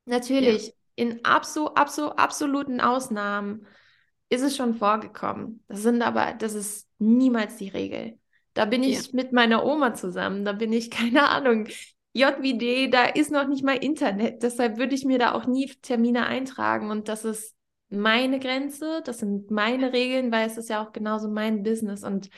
[0.07, 0.73] Natürlich, ja.
[0.97, 3.67] in abso, abso, absoluten Ausnahmen
[4.31, 5.63] ist es schon vorgekommen.
[5.69, 8.19] Das sind aber, das ist niemals die Regel.
[8.55, 9.11] Da bin ich ja.
[9.13, 11.69] mit meiner Oma zusammen, da bin ich, keine Ahnung,
[12.13, 14.43] JWD, da ist noch nicht mal Internet.
[14.43, 16.91] Deshalb würde ich mir da auch nie Termine eintragen.
[16.91, 17.55] Und das ist
[17.89, 22.03] meine Grenze, das sind meine Regeln, weil es ist ja auch genauso mein Business.
[22.03, 22.31] Und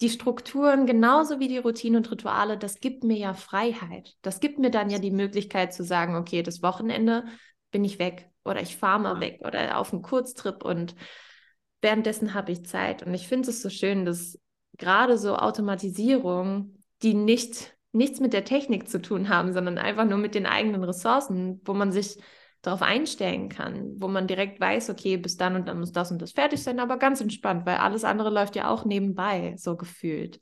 [0.00, 4.16] die Strukturen genauso wie die Routinen und Rituale, das gibt mir ja Freiheit.
[4.22, 7.24] Das gibt mir dann ja die Möglichkeit zu sagen, okay, das Wochenende
[7.70, 10.94] bin ich weg oder ich fahre mal weg oder auf einen Kurztrip und
[11.82, 13.02] währenddessen habe ich Zeit.
[13.02, 14.38] Und ich finde es so schön, dass
[14.78, 20.18] gerade so Automatisierung, die nicht nichts mit der Technik zu tun haben, sondern einfach nur
[20.18, 22.18] mit den eigenen Ressourcen, wo man sich
[22.62, 26.20] darauf einstellen kann, wo man direkt weiß, okay, bis dann und dann muss das und
[26.20, 30.40] das fertig sein, aber ganz entspannt, weil alles andere läuft ja auch nebenbei, so gefühlt,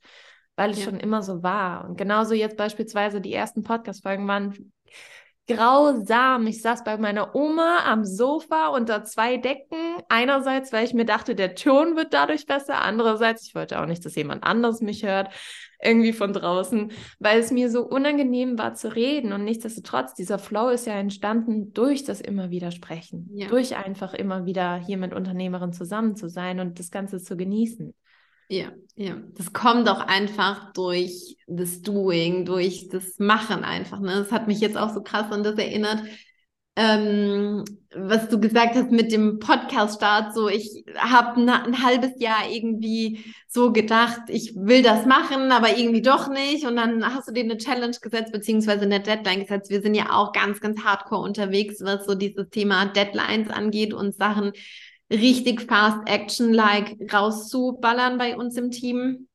[0.57, 0.87] weil es ja.
[0.87, 1.89] schon immer so war.
[1.89, 4.73] Und genauso jetzt beispielsweise die ersten Podcast-Folgen waren
[5.49, 6.47] grausam.
[6.47, 9.79] Ich saß bei meiner Oma am Sofa unter zwei Decken.
[10.09, 12.83] Einerseits, weil ich mir dachte, der Ton wird dadurch besser.
[12.83, 15.31] Andererseits, ich wollte auch nicht, dass jemand anderes mich hört,
[15.83, 19.33] irgendwie von draußen, weil es mir so unangenehm war zu reden.
[19.33, 23.49] Und nichtsdestotrotz, dieser Flow ist ja entstanden durch das immer wieder sprechen, ja.
[23.49, 27.95] durch einfach immer wieder hier mit Unternehmerin zusammen zu sein und das Ganze zu genießen.
[28.49, 29.17] Ja, ja.
[29.37, 34.01] Das kommt auch einfach durch das Doing, durch das Machen einfach.
[34.01, 34.15] Ne?
[34.15, 36.03] Das hat mich jetzt auch so krass an das erinnert,
[36.75, 40.35] ähm, was du gesagt hast mit dem Podcast-Start.
[40.35, 46.03] So, ich habe ein halbes Jahr irgendwie so gedacht, ich will das machen, aber irgendwie
[46.03, 46.65] doch nicht.
[46.65, 49.71] Und dann hast du dir eine Challenge gesetzt, beziehungsweise eine Deadline gesetzt.
[49.71, 54.15] Wir sind ja auch ganz, ganz hardcore unterwegs, was so dieses Thema Deadlines angeht und
[54.15, 54.53] Sachen
[55.11, 59.29] richtig fast Action-like rauszuballern bei uns im Team.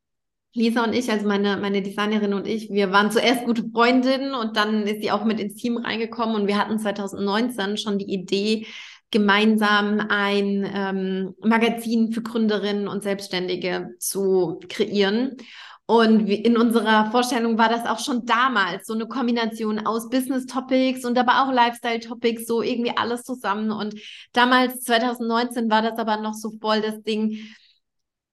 [0.55, 4.55] Lisa und ich, also meine, meine Designerin und ich, wir waren zuerst gute Freundinnen und
[4.55, 8.67] dann ist sie auch mit ins Team reingekommen und wir hatten 2019 schon die Idee,
[9.09, 15.37] gemeinsam ein ähm, Magazin für Gründerinnen und Selbstständige zu kreieren.
[15.85, 21.03] Und in unserer Vorstellung war das auch schon damals so eine Kombination aus Business Topics
[21.03, 23.69] und aber auch Lifestyle Topics, so irgendwie alles zusammen.
[23.71, 23.95] Und
[24.31, 27.37] damals, 2019, war das aber noch so voll das Ding,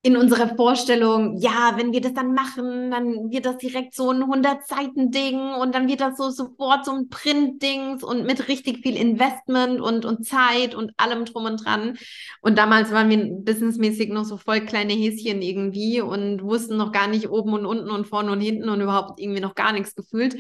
[0.03, 4.23] in unserer Vorstellung, ja, wenn wir das dann machen, dann wird das direkt so ein
[4.23, 9.79] 100-Seiten-Ding und dann wird das so sofort so ein Print-Dings und mit richtig viel Investment
[9.79, 11.99] und, und Zeit und allem drum und dran.
[12.41, 17.07] Und damals waren wir businessmäßig noch so voll kleine Häschen irgendwie und wussten noch gar
[17.07, 20.37] nicht oben und unten und vorne und hinten und überhaupt irgendwie noch gar nichts gefühlt.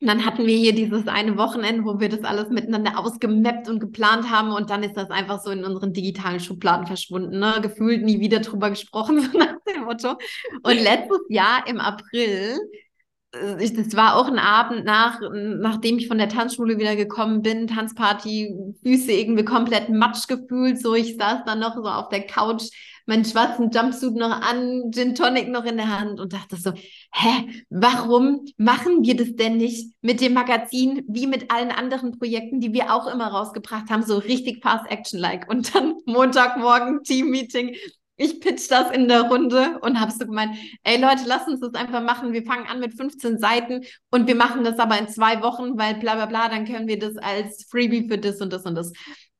[0.00, 3.80] Und dann hatten wir hier dieses eine Wochenende, wo wir das alles miteinander ausgemappt und
[3.80, 4.52] geplant haben.
[4.52, 7.38] Und dann ist das einfach so in unseren digitalen Schubladen verschwunden.
[7.38, 7.60] Ne?
[7.62, 10.16] Gefühlt nie wieder drüber gesprochen, so nach dem Motto.
[10.62, 12.58] Und letztes Jahr im April,
[13.32, 17.66] äh, das war auch ein Abend nach, nachdem ich von der Tanzschule wieder gekommen bin,
[17.66, 20.80] Tanzparty, Füße irgendwie komplett matsch gefühlt.
[20.80, 22.64] So, ich saß dann noch so auf der Couch
[23.06, 26.72] meinen schwarzen Jumpsuit noch an, Gin Tonic noch in der Hand und dachte so,
[27.12, 32.60] hä, warum machen wir das denn nicht mit dem Magazin wie mit allen anderen Projekten,
[32.60, 35.48] die wir auch immer rausgebracht haben, so richtig fast action-like.
[35.50, 37.76] Und dann Montagmorgen Team-Meeting,
[38.16, 41.74] ich pitch das in der Runde und habe so gemeint, ey Leute, lasst uns das
[41.74, 42.32] einfach machen.
[42.32, 45.94] Wir fangen an mit 15 Seiten und wir machen das aber in zwei Wochen, weil
[45.96, 48.92] bla bla bla, dann können wir das als Freebie für das und das und das.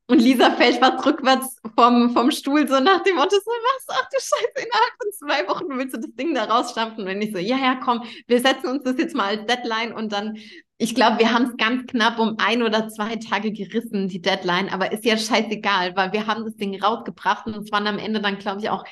[0.06, 4.08] Und Lisa fällt fast rückwärts vom, vom Stuhl, so nach dem Motto, so, was, ach
[4.12, 7.08] du Scheiße, innerhalb von zwei Wochen willst du das Ding da rausstampfen.
[7.08, 10.12] Und ich so, ja, ja, komm, wir setzen uns das jetzt mal als Deadline und
[10.12, 10.36] dann,
[10.76, 14.68] ich glaube, wir haben es ganz knapp um ein oder zwei Tage gerissen, die Deadline,
[14.68, 18.20] aber ist ja scheißegal, weil wir haben das Ding rausgebracht und es waren am Ende
[18.20, 18.84] dann, glaube ich, auch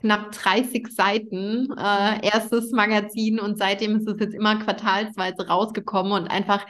[0.00, 6.28] knapp 30 Seiten, äh, erstes Magazin und seitdem ist es jetzt immer quartalsweise rausgekommen und
[6.28, 6.64] einfach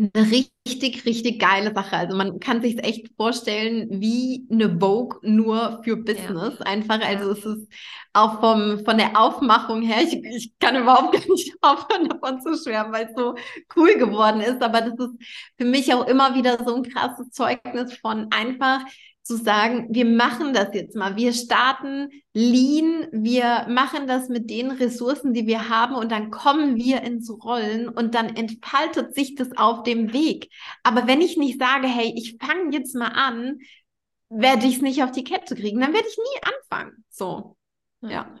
[0.00, 1.96] eine richtig, richtig geile Sache.
[1.96, 6.54] Also man kann sich echt vorstellen, wie eine Vogue nur für Business.
[6.58, 6.66] Ja.
[6.66, 7.68] Einfach, also es ist
[8.14, 12.56] auch vom, von der Aufmachung her, ich, ich kann überhaupt gar nicht aufhören, davon zu
[12.56, 13.34] schwärmen, weil es so
[13.76, 14.62] cool geworden ist.
[14.62, 15.22] Aber das ist
[15.58, 18.80] für mich auch immer wieder so ein krasses Zeugnis von einfach
[19.30, 21.14] zu sagen, wir machen das jetzt mal.
[21.14, 26.74] Wir starten lean, wir machen das mit den Ressourcen, die wir haben und dann kommen
[26.74, 30.50] wir ins Rollen und dann entfaltet sich das auf dem Weg.
[30.82, 33.60] Aber wenn ich nicht sage, hey, ich fange jetzt mal an,
[34.30, 37.04] werde ich es nicht auf die Kette kriegen, dann werde ich nie anfangen.
[37.08, 37.56] So,
[38.00, 38.34] ja.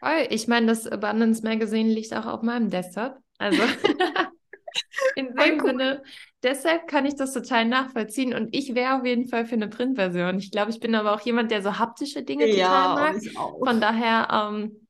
[0.00, 0.26] Voll.
[0.30, 3.16] Ich meine, das Abundance Magazine liegt auch auf meinem Desktop.
[3.38, 3.62] Also
[5.16, 6.02] in dem Sinne,
[6.42, 10.38] deshalb kann ich das total nachvollziehen und ich wäre auf jeden Fall für eine Printversion.
[10.38, 13.22] Ich glaube, ich bin aber auch jemand, der so haptische Dinge ja, total mag.
[13.64, 14.86] Von daher, ähm,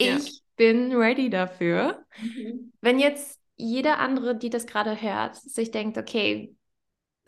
[0.00, 0.16] ja.
[0.16, 2.04] ich bin ready dafür.
[2.20, 2.72] Mhm.
[2.80, 6.54] Wenn jetzt jeder andere, die das gerade hört, sich denkt, okay,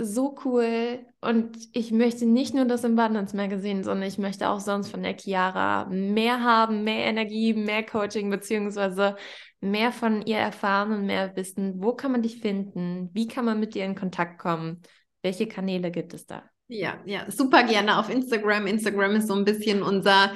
[0.03, 4.89] so cool und ich möchte nicht nur das Abundance Magazine, sondern ich möchte auch sonst
[4.89, 9.17] von der Chiara mehr haben, mehr Energie, mehr Coaching, beziehungsweise
[9.61, 11.83] mehr von ihr erfahren und mehr wissen.
[11.83, 13.11] Wo kann man dich finden?
[13.13, 14.83] Wie kann man mit dir in Kontakt kommen?
[15.23, 16.43] Welche Kanäle gibt es da?
[16.69, 18.67] Ja, ja, super gerne auf Instagram.
[18.67, 20.33] Instagram ist so ein bisschen unser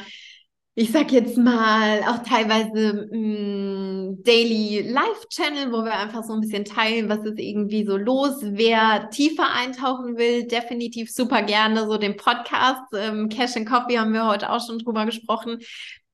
[0.76, 6.32] ich sag jetzt mal, auch teilweise mh, mm, Daily Live Channel, wo wir einfach so
[6.32, 8.38] ein bisschen teilen, was ist irgendwie so los.
[8.40, 12.82] Wer tiefer eintauchen will, definitiv super gerne so den Podcast.
[12.92, 15.58] Ähm, Cash and Coffee haben wir heute auch schon drüber gesprochen.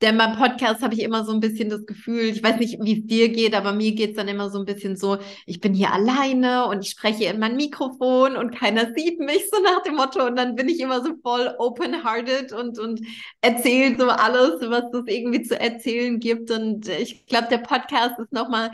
[0.00, 3.00] Denn beim Podcast habe ich immer so ein bisschen das Gefühl, ich weiß nicht, wie
[3.00, 5.74] es dir geht, aber mir geht es dann immer so ein bisschen so, ich bin
[5.74, 9.96] hier alleine und ich spreche in mein Mikrofon und keiner sieht mich, so nach dem
[9.96, 10.24] Motto.
[10.24, 13.00] Und dann bin ich immer so voll open-hearted und, und
[13.42, 16.50] erzähle so alles, was es irgendwie zu erzählen gibt.
[16.50, 18.70] Und ich glaube, der Podcast ist nochmal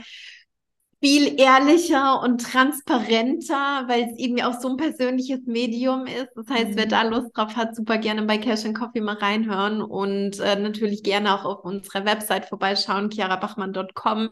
[1.00, 6.30] viel ehrlicher und transparenter, weil es eben auch so ein persönliches Medium ist.
[6.34, 6.76] Das heißt, mhm.
[6.76, 10.56] wer da Lust drauf hat, super gerne bei Cash and Coffee mal reinhören und äh,
[10.56, 14.30] natürlich gerne auch auf unserer Website vorbeischauen, chiarabachmann.com.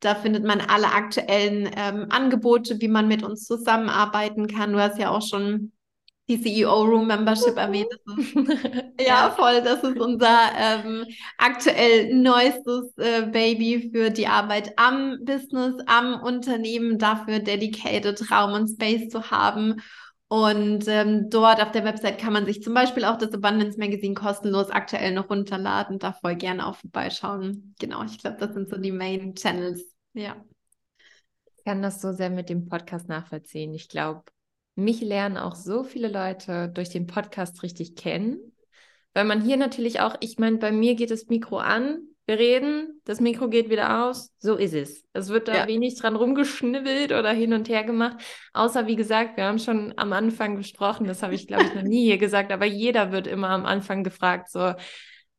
[0.00, 4.72] Da findet man alle aktuellen ähm, Angebote, wie man mit uns zusammenarbeiten kann.
[4.72, 5.72] Du hast ja auch schon
[6.30, 7.88] die CEO Room Membership erwähnt.
[9.00, 9.60] ja, ja, voll.
[9.62, 11.04] Das ist unser ähm,
[11.36, 18.68] aktuell neuestes äh, Baby für die Arbeit am Business, am Unternehmen, dafür dedicated Raum und
[18.68, 19.82] Space zu haben.
[20.28, 24.14] Und ähm, dort auf der Website kann man sich zum Beispiel auch das Abundance Magazine
[24.14, 25.98] kostenlos aktuell noch runterladen.
[25.98, 27.74] Da voll gerne auch vorbeischauen.
[27.80, 29.82] Genau, ich glaube, das sind so die Main Channels.
[30.12, 30.36] Ja.
[31.56, 33.74] Ich kann das so sehr mit dem Podcast nachvollziehen.
[33.74, 34.22] Ich glaube,
[34.74, 38.38] mich lernen auch so viele Leute durch den Podcast richtig kennen.
[39.14, 43.00] Weil man hier natürlich auch, ich meine, bei mir geht das Mikro an, wir reden,
[43.04, 45.04] das Mikro geht wieder aus, so ist es.
[45.12, 45.66] Es wird da ja.
[45.66, 48.18] wenig dran rumgeschnibbelt oder hin und her gemacht.
[48.52, 51.82] Außer, wie gesagt, wir haben schon am Anfang gesprochen, das habe ich, glaube ich, noch
[51.82, 54.74] nie hier gesagt, aber jeder wird immer am Anfang gefragt, so,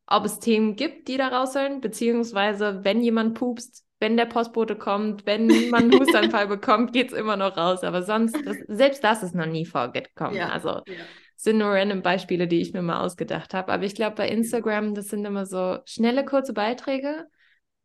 [0.05, 4.75] ob es Themen gibt, die da raus sollen, beziehungsweise wenn jemand pupst, wenn der Postbote
[4.75, 7.83] kommt, wenn man einen Hustanfall bekommt, geht es immer noch raus.
[7.83, 10.35] Aber sonst, das, selbst das ist noch nie vorgekommen.
[10.35, 11.03] Ja, also ja.
[11.35, 13.71] sind nur random Beispiele, die ich mir mal ausgedacht habe.
[13.71, 17.27] Aber ich glaube, bei Instagram, das sind immer so schnelle, kurze Beiträge.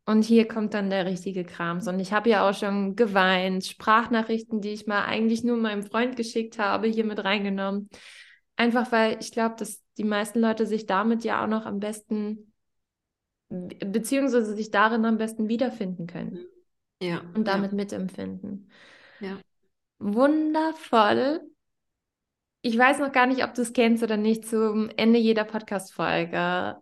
[0.07, 1.87] Und hier kommt dann der richtige Krams.
[1.87, 6.15] Und ich habe ja auch schon geweint, Sprachnachrichten, die ich mal eigentlich nur meinem Freund
[6.15, 7.89] geschickt habe, hier mit reingenommen.
[8.55, 12.46] Einfach weil ich glaube, dass die meisten Leute sich damit ja auch noch am besten
[13.49, 16.45] beziehungsweise sich darin am besten wiederfinden können.
[17.01, 17.21] Ja.
[17.35, 17.77] Und damit ja.
[17.77, 18.69] mitempfinden.
[19.19, 19.37] Ja.
[19.99, 21.41] Wundervoll.
[22.61, 24.45] Ich weiß noch gar nicht, ob du es kennst oder nicht.
[24.45, 26.75] Zum Ende jeder Podcast-Folge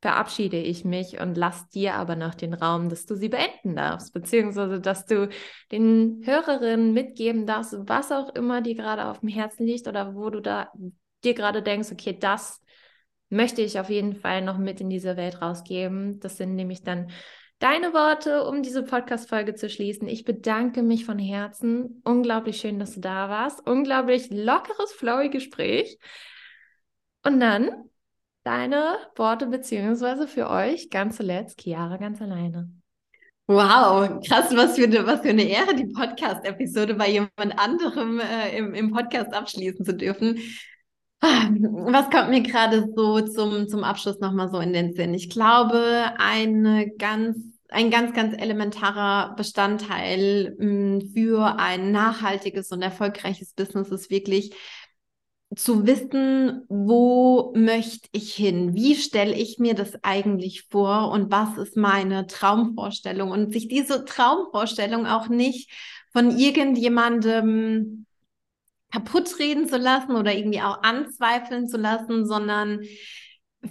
[0.00, 4.14] verabschiede ich mich und lass dir aber noch den Raum, dass du sie beenden darfst,
[4.14, 5.28] beziehungsweise dass du
[5.70, 10.30] den Hörerinnen mitgeben darfst, was auch immer dir gerade auf dem Herzen liegt oder wo
[10.30, 10.72] du da
[11.22, 12.62] dir gerade denkst, okay, das
[13.30, 16.20] möchte ich auf jeden Fall noch mit in diese Welt rausgeben.
[16.20, 17.10] Das sind nämlich dann
[17.60, 20.08] deine Worte, um diese Podcast-Folge zu schließen.
[20.08, 22.02] Ich bedanke mich von Herzen.
[22.04, 23.66] Unglaublich schön, dass du da warst.
[23.66, 25.98] Unglaublich lockeres, flowy Gespräch.
[27.24, 27.70] Und dann
[28.42, 32.70] deine Worte beziehungsweise für euch ganz zuletzt, Chiara ganz alleine.
[33.46, 38.56] Wow, krass, was für eine, was für eine Ehre, die Podcast-Episode bei jemand anderem äh,
[38.56, 40.38] im, im Podcast abschließen zu dürfen.
[41.20, 45.12] Was kommt mir gerade so zum, zum Abschluss nochmal so in den Sinn?
[45.12, 47.36] Ich glaube, eine ganz,
[47.68, 54.54] ein ganz, ganz elementarer Bestandteil hm, für ein nachhaltiges und erfolgreiches Business ist wirklich
[55.56, 58.74] zu wissen, wo möchte ich hin?
[58.74, 63.30] Wie stelle ich mir das eigentlich vor und was ist meine Traumvorstellung?
[63.30, 65.70] Und sich diese Traumvorstellung auch nicht
[66.12, 68.06] von irgendjemandem
[68.92, 72.80] kaputt reden zu lassen oder irgendwie auch anzweifeln zu lassen, sondern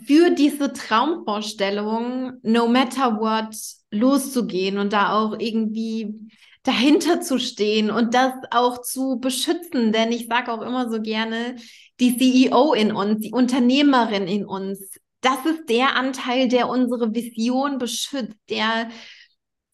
[0.05, 3.55] für diese Traumvorstellung, no matter what,
[3.91, 6.29] loszugehen und da auch irgendwie
[6.63, 9.91] dahinter zu stehen und das auch zu beschützen.
[9.91, 11.55] Denn ich sage auch immer so gerne,
[11.99, 17.77] die CEO in uns, die Unternehmerin in uns, das ist der Anteil, der unsere Vision
[17.77, 18.89] beschützt, der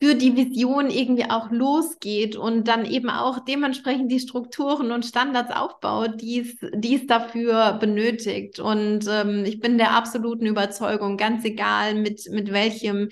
[0.01, 5.55] für die Vision irgendwie auch losgeht und dann eben auch dementsprechend die Strukturen und Standards
[5.55, 8.59] aufbaut, die es, dafür benötigt.
[8.59, 13.09] Und ähm, ich bin der absoluten Überzeugung, ganz egal mit, mit welchem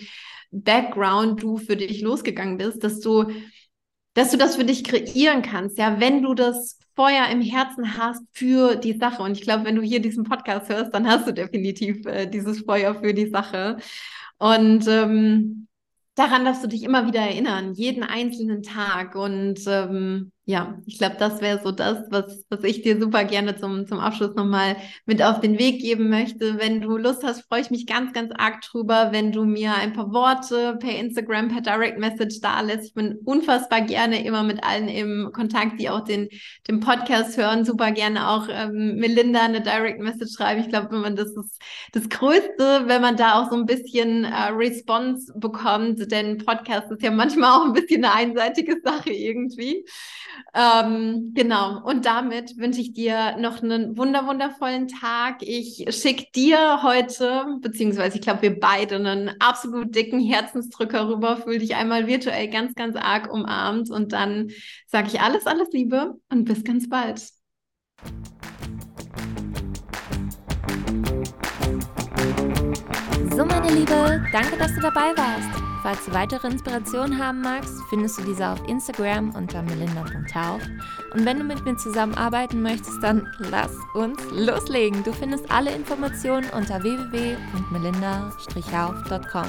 [0.51, 3.31] Background du für dich losgegangen bist, dass du,
[4.13, 5.77] dass du das für dich kreieren kannst.
[5.77, 9.23] Ja, wenn du das Feuer im Herzen hast für die Sache.
[9.23, 12.61] Und ich glaube, wenn du hier diesen Podcast hörst, dann hast du definitiv äh, dieses
[12.61, 13.77] Feuer für die Sache.
[14.38, 15.67] Und ähm,
[16.16, 19.16] daran darfst du dich immer wieder erinnern, jeden einzelnen Tag.
[19.16, 23.55] Und ähm, ja, ich glaube, das wäre so das, was, was ich dir super gerne
[23.55, 24.75] zum, zum Abschluss nochmal
[25.05, 26.59] mit auf den Weg geben möchte.
[26.59, 29.93] Wenn du Lust hast, freue ich mich ganz, ganz arg drüber, wenn du mir ein
[29.93, 32.87] paar Worte per Instagram, per Direct Message da lässt.
[32.87, 36.27] Ich bin unfassbar gerne immer mit allen im Kontakt, die auch den,
[36.67, 37.63] den Podcast hören.
[37.63, 40.59] Super gerne auch ähm, Melinda eine Direct Message schreiben.
[40.59, 41.61] Ich glaube, wenn man das ist
[41.93, 47.01] das Größte, wenn man da auch so ein bisschen äh, Response bekommt, denn Podcast ist
[47.01, 49.85] ja manchmal auch ein bisschen eine einseitige Sache irgendwie.
[50.53, 51.84] Ähm, genau.
[51.84, 55.38] Und damit wünsche ich dir noch einen wunder wundervollen Tag.
[55.41, 61.38] Ich schicke dir heute, beziehungsweise ich glaube, wir beide einen absolut dicken Herzensdrücker rüber.
[61.38, 63.89] Fühl dich einmal virtuell ganz, ganz arg umarmt.
[63.89, 64.51] Und dann
[64.88, 67.19] sage ich alles, alles Liebe und bis ganz bald.
[73.36, 75.72] So, meine Liebe, danke, dass du dabei warst.
[75.84, 80.61] Falls du weitere Inspirationen haben magst, findest du diese auf Instagram unter melinda.tauf.
[81.13, 85.03] Und wenn du mit mir zusammenarbeiten möchtest, dann lass uns loslegen.
[85.03, 89.47] Du findest alle Informationen unter www.melinda-hauf.com.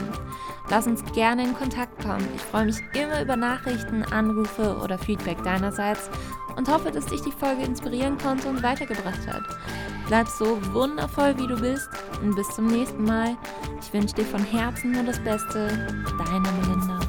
[0.70, 2.26] Lass uns gerne in Kontakt kommen.
[2.35, 6.11] Ich freue mich immer über Nachrichten, Anrufe oder Feedback deinerseits
[6.57, 9.42] und hoffe, dass dich die Folge inspirieren konnte und weitergebracht hat.
[10.07, 11.88] Bleib so wundervoll, wie du bist
[12.22, 13.36] und bis zum nächsten Mal.
[13.80, 15.68] Ich wünsche dir von Herzen nur das Beste.
[16.18, 17.00] Deine Melinda.